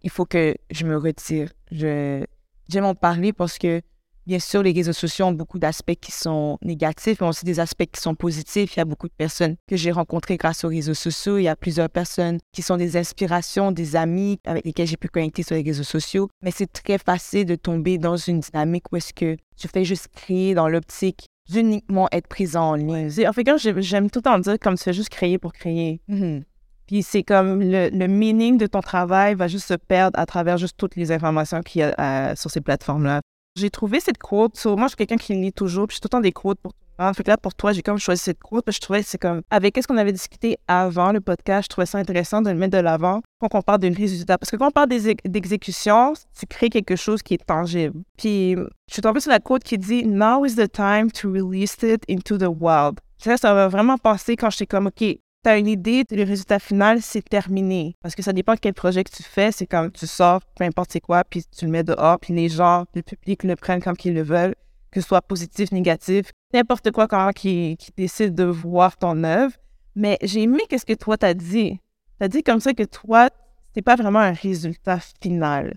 il 0.00 0.08
faut 0.08 0.24
que 0.24 0.54
je 0.70 0.86
me 0.86 0.96
retire. 0.96 1.52
Je, 1.70 2.24
j'aime 2.70 2.86
en 2.86 2.94
parler 2.94 3.34
parce 3.34 3.58
que 3.58 3.82
Bien 4.26 4.38
sûr, 4.38 4.62
les 4.62 4.72
réseaux 4.72 4.92
sociaux 4.92 5.26
ont 5.26 5.32
beaucoup 5.32 5.58
d'aspects 5.58 5.96
qui 6.00 6.12
sont 6.12 6.58
négatifs, 6.62 7.20
mais 7.20 7.26
aussi 7.26 7.44
des 7.44 7.58
aspects 7.58 7.86
qui 7.90 8.00
sont 8.00 8.14
positifs. 8.14 8.76
Il 8.76 8.78
y 8.78 8.82
a 8.82 8.84
beaucoup 8.84 9.08
de 9.08 9.14
personnes 9.16 9.56
que 9.66 9.76
j'ai 9.76 9.90
rencontrées 9.90 10.36
grâce 10.36 10.64
aux 10.64 10.68
réseaux 10.68 10.94
sociaux. 10.94 11.38
Il 11.38 11.44
y 11.44 11.48
a 11.48 11.56
plusieurs 11.56 11.88
personnes 11.88 12.38
qui 12.52 12.62
sont 12.62 12.76
des 12.76 12.96
inspirations, 12.96 13.72
des 13.72 13.96
amis 13.96 14.38
avec 14.44 14.64
lesquels 14.64 14.86
j'ai 14.86 14.96
pu 14.96 15.08
connecter 15.08 15.42
sur 15.42 15.56
les 15.56 15.62
réseaux 15.62 15.82
sociaux. 15.82 16.28
Mais 16.42 16.52
c'est 16.52 16.72
très 16.72 16.98
facile 16.98 17.46
de 17.46 17.56
tomber 17.56 17.98
dans 17.98 18.16
une 18.16 18.40
dynamique 18.40 18.84
où 18.92 18.96
est-ce 18.96 19.12
que 19.12 19.36
tu 19.56 19.66
fais 19.66 19.84
juste 19.84 20.08
créer 20.14 20.54
dans 20.54 20.68
l'optique 20.68 21.26
d'uniquement 21.50 22.08
être 22.12 22.28
présent 22.28 22.70
en 22.70 22.74
ligne. 22.74 23.10
En 23.26 23.32
fait, 23.32 23.44
quand 23.44 23.56
j'aime 23.58 24.10
tout 24.10 24.26
en 24.28 24.38
dire 24.38 24.56
comme 24.60 24.76
tu 24.76 24.84
fais 24.84 24.92
juste 24.92 25.08
créer 25.08 25.38
pour 25.38 25.52
créer. 25.52 26.00
Mm-hmm. 26.08 26.42
Puis 26.86 27.02
c'est 27.02 27.22
comme 27.22 27.60
le, 27.60 27.88
le, 27.90 28.06
meaning 28.06 28.58
de 28.58 28.66
ton 28.66 28.80
travail 28.80 29.34
va 29.34 29.48
juste 29.48 29.66
se 29.66 29.74
perdre 29.74 30.18
à 30.18 30.26
travers 30.26 30.58
juste 30.58 30.76
toutes 30.76 30.96
les 30.96 31.10
informations 31.10 31.60
qu'il 31.60 31.80
y 31.80 31.84
a 31.84 31.94
euh, 31.98 32.36
sur 32.36 32.50
ces 32.50 32.60
plateformes-là. 32.60 33.20
J'ai 33.54 33.68
trouvé 33.68 34.00
cette 34.00 34.18
quote. 34.18 34.64
moi, 34.64 34.84
je 34.84 34.88
suis 34.88 34.96
quelqu'un 34.96 35.18
qui 35.18 35.34
lit 35.34 35.52
toujours, 35.52 35.86
puis 35.86 35.96
je 35.96 36.00
tout 36.00 36.06
le 36.06 36.10
temps 36.10 36.20
des 36.20 36.32
quotes 36.32 36.58
pour 36.60 36.72
tout 36.72 36.78
le. 36.98 37.12
Fait 37.12 37.22
que 37.22 37.30
là, 37.30 37.36
pour 37.36 37.54
toi, 37.54 37.72
j'ai 37.72 37.82
comme 37.82 37.98
choisi 37.98 38.22
cette 38.22 38.40
quote, 38.40 38.64
parce 38.64 38.76
que 38.76 38.80
je 38.80 38.86
trouvais 38.86 39.02
que 39.02 39.08
c'est 39.08 39.18
comme, 39.18 39.42
avec 39.50 39.76
ce 39.76 39.86
qu'on 39.86 39.96
avait 39.98 40.12
discuté 40.12 40.56
avant 40.68 41.12
le 41.12 41.20
podcast, 41.20 41.64
je 41.64 41.68
trouvais 41.68 41.86
ça 41.86 41.98
intéressant 41.98 42.40
de 42.40 42.50
le 42.50 42.56
mettre 42.56 42.76
de 42.78 42.82
l'avant 42.82 43.20
quand 43.40 43.48
on 43.54 43.60
parle 43.60 43.80
d'un 43.80 43.92
résultat. 43.92 44.38
Parce 44.38 44.50
que 44.50 44.56
quand 44.56 44.68
on 44.68 44.70
parle 44.70 44.88
d'exécution, 44.88 46.14
tu 46.38 46.46
crées 46.46 46.70
quelque 46.70 46.96
chose 46.96 47.22
qui 47.22 47.34
est 47.34 47.44
tangible. 47.44 48.00
Puis, 48.16 48.54
je 48.54 48.92
suis 48.92 49.02
tombée 49.02 49.20
sur 49.20 49.30
la 49.30 49.40
quote 49.40 49.64
qui 49.64 49.76
dit 49.76 50.06
Now 50.06 50.46
is 50.46 50.54
the 50.54 50.70
time 50.70 51.10
to 51.12 51.30
release 51.30 51.76
it 51.82 52.04
into 52.08 52.38
the 52.38 52.48
wild. 52.48 53.00
Ça, 53.18 53.36
ça 53.36 53.54
m'a 53.54 53.68
vraiment 53.68 53.98
passé 53.98 54.34
quand 54.34 54.50
j'étais 54.50 54.66
comme, 54.66 54.86
OK, 54.86 55.04
tu 55.42 55.50
as 55.50 55.58
une 55.58 55.66
idée, 55.66 56.04
le 56.10 56.22
résultat 56.22 56.58
final, 56.58 57.02
c'est 57.02 57.22
terminé. 57.22 57.96
Parce 58.00 58.14
que 58.14 58.22
ça 58.22 58.32
dépend 58.32 58.54
de 58.54 58.60
quel 58.60 58.74
projet 58.74 59.02
que 59.02 59.10
tu 59.10 59.22
fais. 59.22 59.50
C'est 59.50 59.66
comme 59.66 59.90
tu 59.90 60.06
sors, 60.06 60.40
peu 60.56 60.64
importe 60.64 60.92
c'est 60.92 61.00
quoi, 61.00 61.24
puis 61.24 61.44
tu 61.44 61.64
le 61.64 61.70
mets 61.70 61.82
dehors, 61.82 62.18
puis 62.20 62.32
les 62.32 62.48
gens, 62.48 62.84
le 62.94 63.02
public 63.02 63.42
le 63.42 63.56
prennent 63.56 63.82
comme 63.82 63.96
qu'ils 63.96 64.14
le 64.14 64.22
veulent, 64.22 64.54
que 64.90 65.00
ce 65.00 65.08
soit 65.08 65.22
positif, 65.22 65.72
négatif, 65.72 66.30
n'importe 66.54 66.90
quoi 66.92 67.08
quand 67.08 67.32
qui, 67.32 67.76
qui 67.78 67.90
décide 67.96 68.34
de 68.34 68.44
voir 68.44 68.96
ton 68.96 69.24
œuvre. 69.24 69.54
Mais 69.96 70.16
j'ai 70.22 70.42
aimé 70.42 70.60
qu'est-ce 70.68 70.86
que 70.86 70.94
toi 70.94 71.16
t'as 71.16 71.34
dit. 71.34 71.80
T'as 72.18 72.28
dit 72.28 72.42
comme 72.42 72.60
ça 72.60 72.72
que 72.72 72.84
toi, 72.84 73.28
c'est 73.74 73.82
pas 73.82 73.96
vraiment 73.96 74.20
un 74.20 74.32
résultat 74.32 75.00
final. 75.20 75.76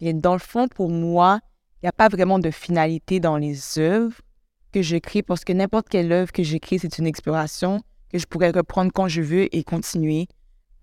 Et 0.00 0.12
dans 0.14 0.32
le 0.32 0.38
fond, 0.38 0.68
pour 0.68 0.88
moi, 0.88 1.40
il 1.82 1.86
n'y 1.86 1.88
a 1.88 1.92
pas 1.92 2.08
vraiment 2.08 2.38
de 2.38 2.50
finalité 2.50 3.20
dans 3.20 3.36
les 3.36 3.78
œuvres 3.78 4.16
que 4.72 4.80
j'écris 4.80 5.22
parce 5.22 5.44
que 5.44 5.52
n'importe 5.52 5.88
quelle 5.88 6.10
œuvre 6.12 6.32
que 6.32 6.42
j'écris, 6.42 6.78
c'est 6.78 6.98
une 6.98 7.06
exploration 7.06 7.82
que 8.12 8.18
je 8.18 8.26
pourrais 8.26 8.50
reprendre 8.50 8.92
quand 8.92 9.08
je 9.08 9.22
veux 9.22 9.54
et 9.54 9.64
continuer 9.64 10.28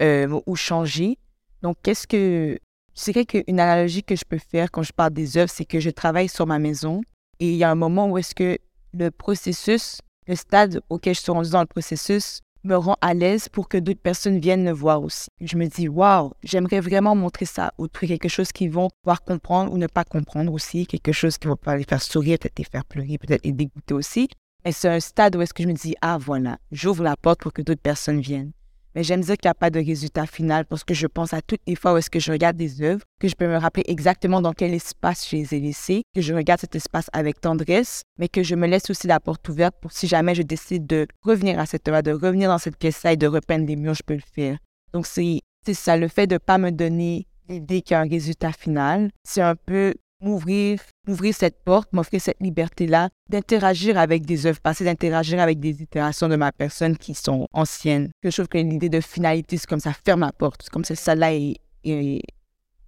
euh, 0.01 0.39
ou 0.45 0.55
changer. 0.55 1.17
Donc, 1.61 1.77
qu'est-ce 1.83 2.07
que. 2.07 2.59
Je 2.95 3.03
dirais 3.11 3.25
qu'une 3.25 3.59
analogie 3.59 4.03
que 4.03 4.15
je 4.15 4.25
peux 4.27 4.39
faire 4.39 4.71
quand 4.71 4.83
je 4.83 4.91
parle 4.91 5.13
des 5.13 5.37
œuvres, 5.37 5.51
c'est 5.53 5.63
que 5.63 5.79
je 5.79 5.89
travaille 5.89 6.27
sur 6.27 6.45
ma 6.45 6.59
maison 6.59 7.01
et 7.39 7.51
il 7.51 7.55
y 7.55 7.63
a 7.63 7.71
un 7.71 7.75
moment 7.75 8.09
où 8.09 8.17
est-ce 8.17 8.35
que 8.35 8.57
le 8.93 9.11
processus, 9.11 9.99
le 10.27 10.35
stade 10.35 10.81
auquel 10.89 11.15
je 11.15 11.21
suis 11.21 11.31
rendue 11.31 11.51
dans 11.51 11.61
le 11.61 11.67
processus, 11.67 12.41
me 12.65 12.75
rend 12.75 12.97
à 12.99 13.13
l'aise 13.13 13.47
pour 13.47 13.69
que 13.69 13.77
d'autres 13.77 14.01
personnes 14.01 14.39
viennent 14.39 14.63
me 14.63 14.71
voir 14.71 15.01
aussi. 15.01 15.29
Je 15.39 15.55
me 15.55 15.67
dis, 15.67 15.87
waouh, 15.87 16.33
j'aimerais 16.43 16.81
vraiment 16.81 17.15
montrer 17.15 17.45
ça 17.45 17.73
ou 17.77 17.87
quelque 17.87 18.27
chose 18.27 18.51
qu'ils 18.51 18.71
vont 18.71 18.89
pouvoir 19.01 19.23
comprendre 19.23 19.71
ou 19.71 19.77
ne 19.77 19.87
pas 19.87 20.03
comprendre 20.03 20.51
aussi, 20.51 20.85
quelque 20.85 21.13
chose 21.13 21.37
qui 21.37 21.47
va 21.47 21.55
pas 21.55 21.77
les 21.77 21.85
faire 21.85 22.01
sourire, 22.01 22.37
peut-être 22.37 22.59
les 22.59 22.65
faire 22.65 22.83
pleurer, 22.83 23.17
peut-être 23.17 23.45
les 23.45 23.53
dégoûter 23.53 23.93
aussi. 23.93 24.27
Et 24.65 24.72
c'est 24.72 24.89
un 24.89 25.00
stade 25.00 25.36
où 25.36 25.41
est-ce 25.41 25.54
que 25.54 25.63
je 25.63 25.67
me 25.67 25.74
dis, 25.74 25.95
ah 26.02 26.17
voilà, 26.17 26.58
j'ouvre 26.72 27.04
la 27.04 27.15
porte 27.15 27.41
pour 27.41 27.54
que 27.54 27.62
d'autres 27.62 27.82
personnes 27.82 28.19
viennent. 28.19 28.52
Mais 28.95 29.04
j'aime 29.04 29.22
dire 29.22 29.38
qu'il 29.38 29.48
n'y 29.48 29.52
a 29.52 29.56
pas 29.56 29.69
de 29.69 29.80
résultat 29.80 30.26
final 30.26 30.65
parce 30.65 30.84
que 30.84 30.93
je 30.93 31.08
pense 31.08 31.34
à 31.34 31.41
toutes 31.41 31.62
les 31.67 31.76
fois 31.76 31.93
où 31.93 31.98
est-ce 31.98 32.10
que 32.10 32.19
je 32.19 32.32
regarde 32.32 32.58
des 32.58 32.82
œuvres, 32.82 33.04
que 33.19 33.28
je 33.28 33.36
peux 33.36 33.48
me 33.48 33.58
rappeler 33.58 33.84
exactement 33.88 34.41
dans 34.41 34.52
quel 34.52 34.74
espace 34.74 35.30
je 35.30 35.38
les 35.38 35.54
ai 35.54 35.60
laissées, 35.60 36.02
que 36.15 36.22
je 36.22 36.34
regarde 36.34 36.60
cet 36.60 36.76
espace 36.76 37.08
avec 37.13 37.39
tendresse, 37.39 38.02
mais 38.17 38.28
que 38.28 38.41
je 38.41 38.56
me 38.56 38.67
laisse 38.67 38.89
aussi 38.89 39.08
la 39.08 39.19
porte 39.19 39.48
ouverte 39.48 39.76
pour 39.80 39.91
si 39.91 40.08
jamais 40.08 40.34
je 40.36 40.41
décide 40.41 40.88
de 40.88 41.08
revenir 41.22 41.60
à 41.60 41.65
cette 41.65 41.88
œuvre, 41.88 42.02
de 42.02 42.12
revenir 42.12 42.50
dans 42.50 42.58
cette 42.58 42.78
pièce-là 42.78 43.13
et 43.13 43.17
de 43.17 43.28
repeindre 43.28 43.67
les 43.67 43.76
murs, 43.76 43.93
je 43.93 44.04
peux 44.04 44.15
le 44.15 44.22
faire. 44.34 44.58
Donc 44.91 45.06
c'est 45.06 45.41
ça, 45.72 45.95
le 45.95 46.08
fait 46.08 46.26
de 46.26 46.34
ne 46.34 46.39
pas 46.39 46.58
me 46.58 46.72
donner 46.72 47.28
l'idée 47.48 47.82
qu'il 47.84 47.93
y 47.93 47.98
a 47.98 48.02
un 48.02 48.10
résultat 48.10 48.52
final, 48.52 49.12
c'est 49.24 49.41
un 49.41 49.56
peu 49.56 49.93
m'ouvrir, 50.21 50.79
m'ouvrir 51.08 51.34
cette 51.34 51.63
porte, 51.63 51.91
m'offrir 51.93 52.21
cette 52.21 52.39
liberté-là, 52.39 53.10
d'interagir 53.29 53.97
avec 53.97 54.25
des 54.25 54.45
œuvres 54.45 54.60
passées, 54.60 54.84
d'interagir 54.84 55.39
avec 55.39 55.60
des 55.60 55.82
itérations 55.82 56.27
de 56.27 56.36
ma 56.36 56.51
personne 56.51 56.97
qui 56.97 57.13
sont 57.13 57.47
anciennes. 57.53 58.10
Je 58.23 58.29
trouve 58.29 58.47
que 58.47 58.58
l'idée 58.58 58.89
de 58.89 59.01
finalité, 59.01 59.58
c'est 59.58 59.67
comme 59.67 59.79
ça 59.79 59.93
ferme 59.93 60.21
la 60.21 60.32
porte, 60.32 60.69
comme 60.69 60.84
ça, 60.84 60.95
ça 60.95 61.15
là 61.15 61.34
est, 61.34 61.55
est 61.84 62.21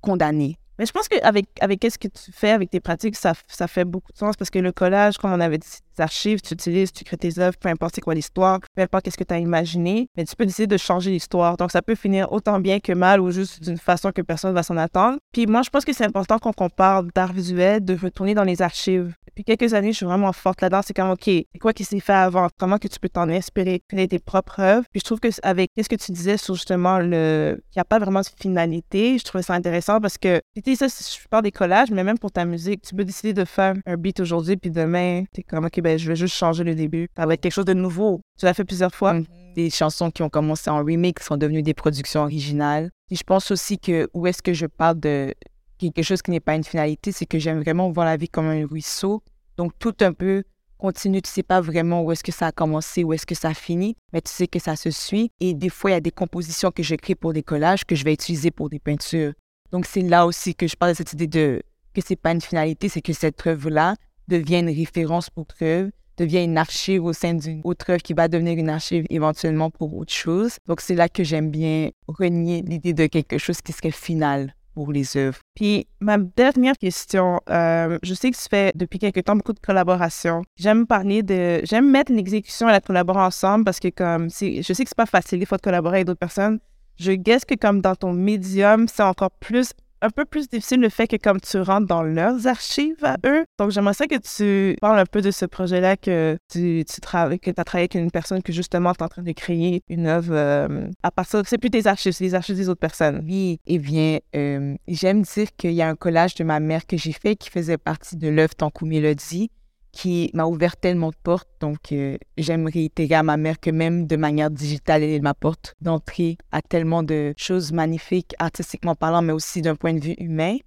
condamné. 0.01 0.57
Mais 0.77 0.85
je 0.85 0.91
pense 0.91 1.07
qu'avec 1.07 1.45
avec, 1.59 1.85
ce 1.91 1.97
que 1.97 2.07
tu 2.07 2.31
fais, 2.31 2.49
avec 2.49 2.71
tes 2.71 2.79
pratiques, 2.79 3.15
ça, 3.15 3.33
ça 3.47 3.67
fait 3.67 3.85
beaucoup 3.85 4.11
de 4.11 4.17
sens 4.17 4.35
parce 4.35 4.49
que 4.49 4.57
le 4.57 4.71
collage, 4.71 5.17
comme 5.17 5.31
on 5.31 5.39
avait 5.39 5.59
dit, 5.59 5.67
archives, 6.01 6.41
tu 6.41 6.53
utilises, 6.53 6.91
tu 6.91 7.03
crées 7.03 7.17
tes 7.17 7.39
œuvres, 7.39 7.57
peu 7.57 7.69
importe 7.69 7.95
c'est 7.95 8.01
quoi 8.01 8.13
l'histoire, 8.13 8.59
peu 8.75 8.81
importe 8.81 9.05
qu'est-ce 9.05 9.17
que 9.17 9.23
tu 9.23 9.33
as 9.33 9.39
imaginé, 9.39 10.07
mais 10.17 10.25
tu 10.25 10.35
peux 10.35 10.45
décider 10.45 10.67
de 10.67 10.77
changer 10.77 11.11
l'histoire. 11.11 11.57
Donc 11.57 11.71
ça 11.71 11.81
peut 11.81 11.95
finir 11.95 12.31
autant 12.31 12.59
bien 12.59 12.79
que 12.79 12.93
mal 12.93 13.21
ou 13.21 13.31
juste 13.31 13.63
d'une 13.63 13.77
façon 13.77 14.11
que 14.11 14.21
personne 14.21 14.53
va 14.53 14.63
s'en 14.63 14.77
attendre. 14.77 15.17
Puis 15.31 15.47
moi, 15.47 15.61
je 15.61 15.69
pense 15.69 15.85
que 15.85 15.93
c'est 15.93 16.05
important 16.05 16.39
quand 16.39 16.53
on 16.59 16.69
parle 16.69 17.09
d'art 17.13 17.33
visuel 17.33 17.83
de 17.83 17.95
retourner 17.95 18.33
dans 18.33 18.43
les 18.43 18.61
archives. 18.61 19.13
Depuis 19.27 19.43
quelques 19.43 19.73
années, 19.73 19.91
je 19.91 19.97
suis 19.97 20.05
vraiment 20.05 20.33
forte 20.33 20.61
là-dedans. 20.61 20.81
C'est 20.83 20.93
comme, 20.93 21.11
OK, 21.11 21.29
quoi 21.59 21.73
qui 21.73 21.85
s'est 21.85 21.99
fait 21.99 22.13
avant? 22.13 22.49
Comment 22.57 22.77
que 22.77 22.87
tu 22.87 22.99
peux 22.99 23.09
t'en 23.09 23.29
inspirer, 23.29 23.81
créer 23.87 24.07
tes 24.07 24.19
propres 24.19 24.59
œuvres? 24.59 24.85
Puis 24.91 24.99
je 24.99 25.05
trouve 25.05 25.19
que 25.19 25.29
avec 25.43 25.71
ce 25.77 25.87
que 25.87 25.95
tu 25.95 26.11
disais 26.11 26.37
sur 26.37 26.55
justement 26.55 26.99
le... 26.99 27.61
qu'il 27.71 27.79
n'y 27.79 27.81
a 27.81 27.85
pas 27.85 27.99
vraiment 27.99 28.21
de 28.21 28.27
finalité, 28.39 29.17
je 29.17 29.23
trouvais 29.23 29.43
ça 29.43 29.53
intéressant 29.53 29.99
parce 30.01 30.17
que 30.17 30.41
ça, 30.75 30.87
je 30.87 31.27
parle 31.29 31.43
des 31.43 31.51
collages, 31.51 31.91
mais 31.91 32.03
même 32.03 32.17
pour 32.17 32.31
ta 32.31 32.45
musique, 32.45 32.81
tu 32.81 32.95
peux 32.95 33.05
décider 33.05 33.33
de 33.33 33.45
faire 33.45 33.75
un 33.85 33.97
beat 33.97 34.19
aujourd'hui, 34.19 34.57
puis 34.57 34.71
demain, 34.71 35.23
t'es 35.33 35.43
comme, 35.43 35.65
OK, 35.65 35.79
ben, 35.81 35.90
je 35.97 36.07
vais 36.07 36.15
juste 36.15 36.35
changer 36.35 36.63
le 36.63 36.75
début. 36.75 37.07
Ça 37.15 37.25
va 37.25 37.33
être 37.33 37.41
quelque 37.41 37.53
chose 37.53 37.65
de 37.65 37.73
nouveau. 37.73 38.21
Tu 38.39 38.45
l'as 38.45 38.53
fait 38.53 38.65
plusieurs 38.65 38.93
fois. 38.93 39.13
Mm-hmm. 39.13 39.53
Des 39.55 39.69
chansons 39.69 40.11
qui 40.11 40.23
ont 40.23 40.29
commencé 40.29 40.69
en 40.69 40.77
remix 40.77 41.25
sont 41.25 41.37
devenues 41.37 41.63
des 41.63 41.73
productions 41.73 42.21
originales. 42.21 42.89
Et 43.09 43.15
je 43.15 43.23
pense 43.23 43.51
aussi 43.51 43.77
que 43.77 44.09
où 44.13 44.27
est-ce 44.27 44.41
que 44.41 44.53
je 44.53 44.65
parle 44.65 44.99
de 44.99 45.33
quelque 45.77 46.03
chose 46.03 46.21
qui 46.21 46.31
n'est 46.31 46.39
pas 46.39 46.55
une 46.55 46.63
finalité, 46.63 47.11
c'est 47.11 47.25
que 47.25 47.39
j'aime 47.39 47.61
vraiment 47.61 47.89
voir 47.91 48.05
la 48.05 48.17
vie 48.17 48.29
comme 48.29 48.45
un 48.45 48.65
ruisseau. 48.67 49.23
Donc, 49.57 49.73
tout 49.79 49.95
un 50.01 50.13
peu 50.13 50.43
continue, 50.77 51.21
tu 51.21 51.29
sais 51.29 51.43
pas 51.43 51.61
vraiment 51.61 52.03
où 52.03 52.11
est-ce 52.11 52.23
que 52.23 52.31
ça 52.31 52.47
a 52.47 52.51
commencé, 52.51 53.03
où 53.03 53.13
est-ce 53.13 53.25
que 53.25 53.35
ça 53.35 53.53
finit, 53.53 53.95
mais 54.13 54.21
tu 54.21 54.31
sais 54.31 54.47
que 54.47 54.59
ça 54.59 54.75
se 54.75 54.89
suit. 54.89 55.31
Et 55.39 55.53
des 55.53 55.69
fois, 55.69 55.91
il 55.91 55.93
y 55.93 55.97
a 55.97 56.01
des 56.01 56.11
compositions 56.11 56.71
que 56.71 56.81
j'écris 56.81 57.15
pour 57.15 57.33
des 57.33 57.43
collages 57.43 57.85
que 57.85 57.95
je 57.95 58.03
vais 58.03 58.13
utiliser 58.13 58.51
pour 58.51 58.69
des 58.69 58.79
peintures. 58.79 59.33
Donc, 59.71 59.85
c'est 59.85 60.01
là 60.01 60.25
aussi 60.25 60.55
que 60.55 60.67
je 60.67 60.75
parle 60.75 60.93
de 60.93 60.97
cette 60.97 61.13
idée 61.13 61.27
de 61.27 61.61
que 61.93 62.01
c'est 62.03 62.15
pas 62.15 62.31
une 62.31 62.41
finalité, 62.41 62.89
c'est 62.89 63.01
que 63.01 63.13
cette 63.13 63.45
œuvre-là 63.45 63.95
devient 64.31 64.59
une 64.59 64.69
référence 64.69 65.29
pour 65.29 65.45
œuvre, 65.61 65.89
devient 66.17 66.43
une 66.43 66.57
archive 66.57 67.03
au 67.03 67.13
sein 67.13 67.33
d'une 67.33 67.61
autre 67.63 67.89
œuvre 67.89 68.01
qui 68.01 68.13
va 68.13 68.27
devenir 68.27 68.57
une 68.57 68.69
archive 68.69 69.05
éventuellement 69.09 69.69
pour 69.69 69.95
autre 69.95 70.13
chose. 70.13 70.57
Donc, 70.67 70.81
c'est 70.81 70.95
là 70.95 71.09
que 71.09 71.23
j'aime 71.23 71.49
bien 71.49 71.89
renier 72.07 72.61
l'idée 72.61 72.93
de 72.93 73.07
quelque 73.07 73.37
chose 73.37 73.61
qui 73.61 73.71
serait 73.71 73.91
final 73.91 74.53
pour 74.73 74.91
les 74.93 75.17
œuvres. 75.17 75.39
Puis 75.53 75.85
ma 75.99 76.17
dernière 76.17 76.77
question, 76.77 77.41
euh, 77.49 77.99
je 78.03 78.13
sais 78.13 78.31
que 78.31 78.37
tu 78.37 78.47
fais 78.49 78.71
depuis 78.73 78.99
quelque 78.99 79.19
temps 79.19 79.35
beaucoup 79.35 79.51
de 79.51 79.59
collaborations. 79.59 80.43
J'aime 80.55 80.87
parler 80.87 81.23
de, 81.23 81.59
j'aime 81.65 81.91
mettre 81.91 82.13
l'exécution 82.13 82.69
et 82.69 82.71
la 82.71 82.79
collaboration 82.79 83.27
ensemble 83.27 83.65
parce 83.65 83.81
que 83.81 83.89
comme 83.89 84.29
je 84.29 84.61
sais 84.61 84.83
que 84.83 84.89
c'est 84.89 84.95
pas 84.95 85.05
facile 85.05 85.39
des 85.39 85.45
fois 85.45 85.57
de 85.57 85.61
collaborer 85.61 85.97
avec 85.97 86.07
d'autres 86.07 86.19
personnes, 86.19 86.59
je 86.97 87.11
guesse 87.11 87.43
que 87.43 87.55
comme 87.55 87.81
dans 87.81 87.95
ton 87.95 88.13
médium, 88.13 88.87
c'est 88.87 89.03
encore 89.03 89.31
plus 89.31 89.71
un 90.01 90.09
peu 90.09 90.25
plus 90.25 90.49
difficile 90.49 90.81
le 90.81 90.89
fait 90.89 91.07
que 91.07 91.15
comme 91.15 91.39
tu 91.39 91.59
rentres 91.59 91.87
dans 91.87 92.03
leurs 92.03 92.47
archives 92.47 93.03
à 93.03 93.17
eux. 93.25 93.45
Donc, 93.59 93.71
j'aimerais 93.71 93.93
ça 93.93 94.07
que 94.07 94.15
tu 94.15 94.75
parles 94.79 94.99
un 94.99 95.05
peu 95.05 95.21
de 95.21 95.31
ce 95.31 95.45
projet-là 95.45 95.97
que 95.97 96.37
tu, 96.51 96.83
travailles, 97.01 97.39
que 97.39 97.51
tu 97.51 97.59
as 97.59 97.63
travaillé 97.63 97.83
avec 97.83 97.95
une 97.95 98.11
personne 98.11 98.41
que 98.41 98.51
justement 98.51 98.93
tu 98.93 99.03
en 99.03 99.07
train 99.07 99.21
de 99.21 99.31
créer 99.31 99.83
une 99.89 100.07
œuvre 100.07 100.33
euh, 100.33 100.87
à 101.03 101.11
partir, 101.11 101.41
c'est 101.45 101.57
plus 101.57 101.69
tes 101.69 101.87
archives, 101.87 102.13
c'est 102.13 102.23
les 102.23 102.35
archives 102.35 102.55
des 102.55 102.69
autres 102.69 102.79
personnes. 102.79 103.23
Oui, 103.25 103.59
eh 103.67 103.77
bien, 103.77 104.19
euh, 104.35 104.75
j'aime 104.87 105.21
dire 105.21 105.47
qu'il 105.57 105.73
y 105.73 105.81
a 105.81 105.87
un 105.87 105.95
collage 105.95 106.35
de 106.35 106.43
ma 106.43 106.59
mère 106.59 106.85
que 106.85 106.97
j'ai 106.97 107.13
fait 107.13 107.35
qui 107.35 107.49
faisait 107.49 107.77
partie 107.77 108.17
de 108.17 108.27
l'œuvre 108.27 108.55
Tankou 108.55 108.85
Mélodie 108.85 109.51
qui 109.91 110.31
m'a 110.33 110.45
ouvert 110.45 110.77
tellement 110.77 111.09
de 111.09 111.15
portes. 111.21 111.49
Donc, 111.59 111.91
euh, 111.91 112.17
j'aime 112.37 112.67
réitérer 112.67 113.15
à 113.15 113.23
ma 113.23 113.37
mère 113.37 113.59
que 113.59 113.69
même 113.69 114.07
de 114.07 114.15
manière 114.15 114.49
digitale, 114.49 115.03
elle 115.03 115.21
ma 115.21 115.33
porte 115.33 115.75
d'entrée 115.81 116.37
à 116.51 116.61
tellement 116.61 117.03
de 117.03 117.33
choses 117.37 117.71
magnifiques, 117.71 118.33
artistiquement 118.39 118.95
parlant, 118.95 119.21
mais 119.21 119.33
aussi 119.33 119.61
d'un 119.61 119.75
point 119.75 119.93
de 119.93 119.99
vue 119.99 120.15
humain. 120.17 120.57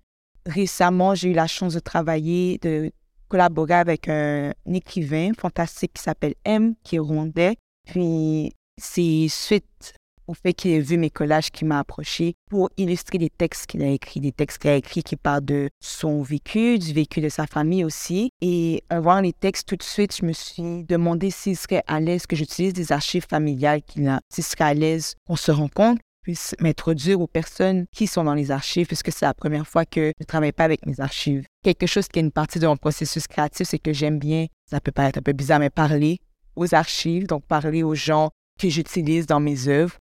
Récemment, 0.46 1.14
j'ai 1.14 1.30
eu 1.30 1.34
la 1.34 1.46
chance 1.46 1.74
de 1.74 1.80
travailler, 1.80 2.58
de 2.58 2.92
collaborer 3.28 3.74
avec 3.74 4.08
un, 4.08 4.52
écrivain 4.66 5.32
fantastique 5.36 5.94
qui 5.94 6.02
s'appelle 6.02 6.34
M, 6.44 6.74
qui 6.84 6.96
est 6.96 7.00
rwandais. 7.00 7.56
Puis, 7.86 8.52
c'est 8.76 9.26
suite 9.28 9.94
au 10.26 10.34
fait 10.34 10.52
qu'il 10.52 10.72
ait 10.72 10.80
vu 10.80 10.96
mes 10.96 11.10
collages 11.10 11.50
qui 11.50 11.64
m'a 11.64 11.78
approché 11.78 12.34
pour 12.50 12.70
illustrer 12.76 13.18
des 13.18 13.30
textes 13.30 13.66
qu'il 13.66 13.82
a 13.82 13.88
écrits, 13.88 14.20
des 14.20 14.32
textes 14.32 14.58
qu'il 14.58 14.70
a 14.70 14.76
écrits 14.76 15.02
qui 15.02 15.16
parlent 15.16 15.44
de 15.44 15.68
son 15.80 16.22
vécu, 16.22 16.78
du 16.78 16.92
vécu 16.92 17.20
de 17.20 17.28
sa 17.28 17.46
famille 17.46 17.84
aussi. 17.84 18.30
Et 18.40 18.82
en 18.90 19.00
voyant 19.00 19.20
les 19.20 19.32
textes 19.32 19.68
tout 19.68 19.76
de 19.76 19.82
suite, 19.82 20.16
je 20.16 20.24
me 20.24 20.32
suis 20.32 20.84
demandé 20.84 21.30
s'il 21.30 21.56
serait 21.56 21.82
à 21.86 22.00
l'aise 22.00 22.26
que 22.26 22.36
j'utilise 22.36 22.72
des 22.72 22.92
archives 22.92 23.26
familiales 23.28 23.82
qu'il 23.82 24.08
a, 24.08 24.20
s'il 24.32 24.44
serait 24.44 24.64
à 24.64 24.74
l'aise 24.74 25.14
qu'on 25.26 25.36
se 25.36 25.52
rencontre 25.52 26.00
puisse 26.24 26.56
m'introduire 26.58 27.20
aux 27.20 27.26
personnes 27.26 27.84
qui 27.94 28.06
sont 28.06 28.24
dans 28.24 28.34
les 28.34 28.50
archives, 28.50 28.86
puisque 28.86 29.12
c'est 29.12 29.26
la 29.26 29.34
première 29.34 29.68
fois 29.68 29.84
que 29.84 30.06
je 30.06 30.22
ne 30.22 30.24
travaille 30.24 30.52
pas 30.52 30.64
avec 30.64 30.86
mes 30.86 30.98
archives. 30.98 31.46
Quelque 31.62 31.86
chose 31.86 32.08
qui 32.08 32.18
est 32.18 32.22
une 32.22 32.32
partie 32.32 32.58
de 32.58 32.66
mon 32.66 32.78
processus 32.78 33.28
créatif, 33.28 33.68
c'est 33.68 33.78
que 33.78 33.92
j'aime 33.92 34.18
bien, 34.18 34.46
ça 34.68 34.80
peut 34.80 34.90
paraître 34.90 35.18
un 35.18 35.22
peu 35.22 35.32
bizarre, 35.32 35.60
mais 35.60 35.70
parler 35.70 36.18
aux 36.56 36.74
archives, 36.74 37.26
donc 37.26 37.44
parler 37.44 37.82
aux 37.82 37.94
gens 37.94 38.30
que 38.58 38.68
j'utilise 38.68 39.26
dans 39.26 39.40
mes 39.40 39.68
œuvres 39.68 39.96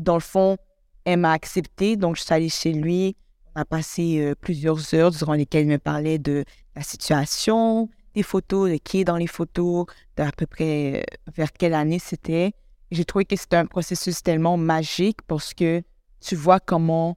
dans 0.00 0.14
le 0.14 0.20
fond, 0.20 0.56
elle 1.04 1.20
m'a 1.20 1.32
accepté, 1.32 1.96
donc 1.96 2.16
je 2.16 2.22
suis 2.22 2.34
allée 2.34 2.48
chez 2.48 2.72
lui. 2.72 3.16
On 3.54 3.60
a 3.60 3.64
passé 3.64 4.18
euh, 4.20 4.34
plusieurs 4.34 4.94
heures 4.94 5.10
durant 5.10 5.34
lesquelles 5.34 5.64
il 5.64 5.70
me 5.70 5.78
parlait 5.78 6.18
de 6.18 6.44
la 6.76 6.82
situation, 6.82 7.88
des 8.14 8.22
photos, 8.22 8.70
de 8.70 8.76
qui 8.76 9.00
est 9.00 9.04
dans 9.04 9.16
les 9.16 9.26
photos, 9.26 9.86
d'à 10.16 10.30
peu 10.32 10.46
près 10.46 11.00
euh, 11.00 11.30
vers 11.34 11.52
quelle 11.52 11.74
année 11.74 11.98
c'était. 11.98 12.52
J'ai 12.90 13.04
trouvé 13.04 13.24
que 13.24 13.36
c'était 13.36 13.56
un 13.56 13.66
processus 13.66 14.22
tellement 14.22 14.56
magique 14.56 15.22
parce 15.26 15.54
que 15.54 15.82
tu 16.20 16.36
vois 16.36 16.60
comment 16.60 17.16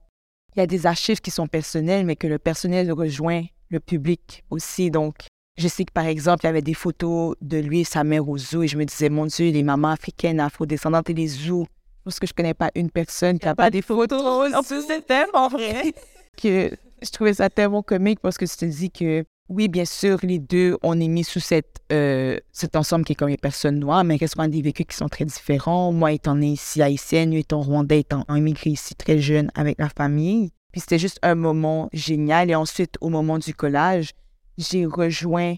il 0.54 0.60
y 0.60 0.62
a 0.62 0.66
des 0.66 0.86
archives 0.86 1.20
qui 1.20 1.30
sont 1.30 1.46
personnelles, 1.46 2.04
mais 2.04 2.16
que 2.16 2.26
le 2.26 2.38
personnel 2.38 2.92
rejoint 2.92 3.44
le 3.70 3.80
public 3.80 4.44
aussi. 4.50 4.90
Donc, 4.90 5.16
je 5.56 5.68
sais 5.68 5.84
que 5.84 5.92
par 5.92 6.06
exemple, 6.06 6.44
il 6.44 6.46
y 6.46 6.50
avait 6.50 6.62
des 6.62 6.74
photos 6.74 7.36
de 7.40 7.58
lui 7.58 7.80
et 7.80 7.84
sa 7.84 8.04
mère 8.04 8.28
au 8.28 8.38
zoo 8.38 8.62
et 8.62 8.68
je 8.68 8.76
me 8.76 8.84
disais, 8.84 9.08
mon 9.08 9.26
Dieu, 9.26 9.50
les 9.50 9.62
mamans 9.62 9.90
africaines 9.90 10.40
afro-descendantes 10.40 11.10
et 11.10 11.14
les 11.14 11.28
zoos 11.28 11.66
parce 12.04 12.18
que 12.18 12.26
je 12.26 12.34
connais 12.34 12.54
pas 12.54 12.70
une 12.74 12.90
personne 12.90 13.38
qui 13.38 13.48
a 13.48 13.54
pas 13.54 13.70
des 13.70 13.82
photos. 13.82 14.54
En 14.54 14.62
plus, 14.62 14.84
c'est 14.86 15.06
tellement 15.06 15.48
vrai. 15.48 15.92
que 16.40 16.70
je 17.02 17.10
trouvais 17.10 17.34
ça 17.34 17.50
tellement 17.50 17.82
comique 17.82 18.20
parce 18.20 18.38
que 18.38 18.46
je 18.46 18.56
te 18.56 18.64
dis 18.64 18.90
que 18.90 19.24
oui, 19.48 19.68
bien 19.68 19.84
sûr, 19.84 20.18
les 20.22 20.38
deux, 20.38 20.78
on 20.82 20.98
est 20.98 21.08
mis 21.08 21.24
sous 21.24 21.40
cette, 21.40 21.80
euh, 21.92 22.38
cet 22.52 22.74
ensemble 22.74 23.04
qui 23.04 23.12
est 23.12 23.16
comme 23.16 23.28
les 23.28 23.36
personnes 23.36 23.78
noires, 23.78 24.02
mais 24.02 24.18
qu'est-ce 24.18 24.34
qu'on 24.34 24.44
a 24.44 24.48
des 24.48 24.62
vécus 24.62 24.86
qui 24.86 24.96
sont 24.96 25.08
très 25.08 25.26
différents. 25.26 25.92
Moi, 25.92 26.12
étant 26.12 26.36
née 26.36 26.52
ici 26.52 26.80
haïtienne, 26.80 27.32
lui 27.32 27.40
étant 27.40 27.60
rwandais, 27.60 28.00
étant 28.00 28.24
immigré 28.30 28.70
ici 28.70 28.94
très 28.94 29.18
jeune 29.18 29.50
avec 29.54 29.78
la 29.78 29.90
famille. 29.90 30.52
Puis 30.72 30.80
c'était 30.80 30.98
juste 30.98 31.18
un 31.22 31.34
moment 31.34 31.90
génial. 31.92 32.50
Et 32.50 32.54
ensuite, 32.54 32.94
au 33.02 33.10
moment 33.10 33.38
du 33.38 33.52
collage, 33.52 34.12
j'ai 34.56 34.86
rejoint 34.86 35.56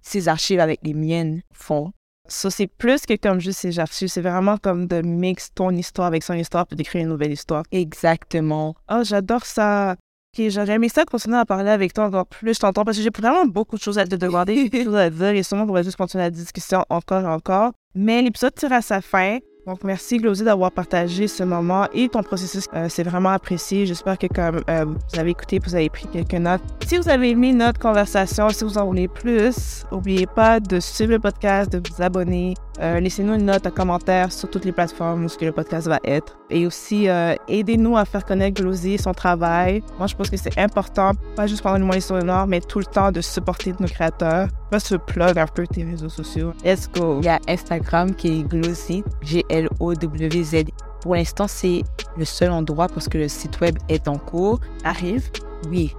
ces 0.00 0.28
archives 0.28 0.60
avec 0.60 0.80
les 0.82 0.94
miennes 0.94 1.42
fond. 1.52 1.92
Ça, 2.28 2.50
c'est 2.50 2.66
plus 2.66 3.06
que 3.06 3.14
comme 3.16 3.40
juste 3.40 3.60
ces 3.60 3.78
archives, 3.78 4.08
c'est 4.08 4.20
vraiment 4.20 4.56
comme 4.56 4.86
de 4.86 5.02
mix 5.02 5.52
ton 5.54 5.70
histoire 5.70 6.08
avec 6.08 6.22
son 6.22 6.34
histoire 6.34 6.66
pour 6.66 6.76
d'écrire 6.76 7.02
une 7.02 7.08
nouvelle 7.08 7.32
histoire. 7.32 7.62
Exactement. 7.72 8.74
Oh, 8.90 9.02
j'adore 9.02 9.44
ça. 9.44 9.96
Ok, 10.38 10.48
j'aurais 10.48 10.74
aimé 10.74 10.88
ça 10.88 11.04
continuer 11.04 11.38
à 11.38 11.46
parler 11.46 11.70
avec 11.70 11.94
toi 11.94 12.04
encore 12.04 12.26
plus 12.26 12.54
je 12.54 12.60
t'entends 12.60 12.84
parce 12.84 12.98
que 12.98 13.02
j'ai 13.02 13.10
vraiment 13.16 13.46
beaucoup 13.46 13.76
de 13.76 13.80
choses 13.80 13.98
à 13.98 14.06
te 14.06 14.16
demander, 14.16 14.68
des 14.68 14.84
choses 14.84 14.94
à 14.94 15.08
dire 15.08 15.28
et 15.28 15.42
sûrement 15.42 15.64
on 15.64 15.66
pourrait 15.66 15.84
juste 15.84 15.96
continuer 15.96 16.24
la 16.24 16.30
discussion 16.30 16.84
encore 16.90 17.22
et 17.22 17.26
encore. 17.26 17.72
Mais 17.94 18.20
l'épisode 18.20 18.54
tire 18.54 18.72
à 18.72 18.82
sa 18.82 19.00
fin. 19.00 19.38
Donc, 19.66 19.82
merci, 19.82 20.18
Glosy, 20.18 20.44
d'avoir 20.44 20.70
partagé 20.70 21.26
ce 21.26 21.42
moment 21.42 21.88
et 21.92 22.08
ton 22.08 22.22
processus. 22.22 22.66
Euh, 22.72 22.86
c'est 22.88 23.02
vraiment 23.02 23.30
apprécié. 23.30 23.84
J'espère 23.84 24.16
que 24.16 24.28
comme 24.28 24.62
euh, 24.70 24.84
vous 24.84 25.18
avez 25.18 25.30
écouté, 25.30 25.58
vous 25.58 25.74
avez 25.74 25.90
pris 25.90 26.06
quelques 26.06 26.34
notes. 26.34 26.62
Si 26.86 26.96
vous 26.96 27.08
avez 27.08 27.30
aimé 27.30 27.52
notre 27.52 27.80
conversation, 27.80 28.48
si 28.50 28.62
vous 28.62 28.78
en 28.78 28.86
voulez 28.86 29.08
plus, 29.08 29.84
n'oubliez 29.90 30.26
pas 30.26 30.60
de 30.60 30.78
suivre 30.78 31.14
le 31.14 31.18
podcast, 31.18 31.72
de 31.72 31.78
vous 31.78 32.00
abonner. 32.00 32.54
Euh, 32.80 33.00
laissez-nous 33.00 33.34
une 33.34 33.46
note, 33.46 33.66
un 33.66 33.70
commentaire 33.70 34.32
sur 34.32 34.50
toutes 34.50 34.64
les 34.64 34.72
plateformes 34.72 35.24
où 35.24 35.28
ce 35.28 35.38
que 35.38 35.44
le 35.44 35.52
podcast 35.52 35.88
va 35.88 35.98
être. 36.04 36.38
Et 36.50 36.66
aussi, 36.66 37.08
aidez-nous 37.48 37.96
à 37.96 38.04
faire 38.04 38.24
connaître 38.24 38.62
Glosy 38.62 38.94
et 38.94 38.98
son 38.98 39.12
travail. 39.12 39.82
Moi, 39.98 40.06
je 40.06 40.14
pense 40.14 40.30
que 40.30 40.36
c'est 40.36 40.58
important, 40.58 41.12
pas 41.34 41.46
juste 41.46 41.62
pendant 41.62 41.78
le 41.78 41.84
mois 41.84 41.96
Nord, 42.22 42.46
mais 42.46 42.60
tout 42.60 42.78
le 42.78 42.84
temps 42.84 43.10
de 43.10 43.20
supporter 43.20 43.74
nos 43.80 43.88
créateurs. 43.88 44.48
Pas 44.70 44.80
se 44.80 44.94
plug 44.94 45.38
un 45.38 45.46
peu 45.46 45.66
tes 45.66 45.84
réseaux 45.84 46.08
sociaux. 46.08 46.52
Let's 46.64 46.88
go. 46.92 47.18
Il 47.20 47.26
y 47.26 47.28
a 47.28 47.38
Instagram 47.48 48.14
qui 48.14 48.40
est 48.40 48.42
Glosy, 48.42 49.04
G 49.22 49.44
L-O-W-Z. 49.48 50.64
Pour 51.00 51.14
l'instant, 51.14 51.46
c'est 51.46 51.82
le 52.16 52.24
seul 52.24 52.50
endroit 52.50 52.88
parce 52.88 53.08
que 53.08 53.18
le 53.18 53.28
site 53.28 53.60
web 53.60 53.78
est 53.88 54.08
en 54.08 54.18
cours. 54.18 54.60
Arrive? 54.84 55.30
Oui. 55.70 55.94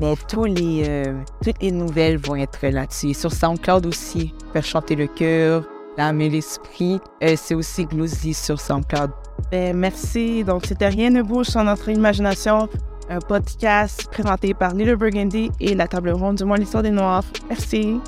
Mais 0.00 0.14
tous 0.28 0.44
les, 0.44 0.84
euh, 0.86 1.18
toutes 1.42 1.62
les 1.62 1.72
nouvelles 1.72 2.18
vont 2.18 2.36
être 2.36 2.66
là-dessus. 2.66 3.14
Sur 3.14 3.32
SoundCloud 3.32 3.86
aussi, 3.86 4.34
faire 4.52 4.64
chanter 4.64 4.94
le 4.94 5.06
cœur, 5.06 5.64
l'âme 6.00 6.22
et 6.22 6.30
l'esprit. 6.30 6.98
Euh, 7.22 7.34
c'est 7.36 7.54
aussi 7.54 7.84
Glosy 7.84 8.32
sur 8.32 8.58
SoundCloud. 8.58 9.10
Ben, 9.50 9.76
merci. 9.76 10.42
Donc, 10.44 10.64
c'était 10.66 10.88
Rien 10.88 11.10
ne 11.10 11.22
bouge 11.22 11.46
sans 11.46 11.64
notre 11.64 11.90
imagination. 11.90 12.68
Un 13.10 13.18
podcast 13.18 14.08
présenté 14.10 14.54
par 14.54 14.72
Little 14.72 14.96
Burgundy 14.96 15.50
et 15.60 15.74
la 15.74 15.86
table 15.86 16.10
ronde 16.10 16.36
du 16.36 16.44
mois 16.44 16.56
l'histoire 16.56 16.82
des 16.82 16.90
Noirs. 16.90 17.24
Merci. 17.48 18.00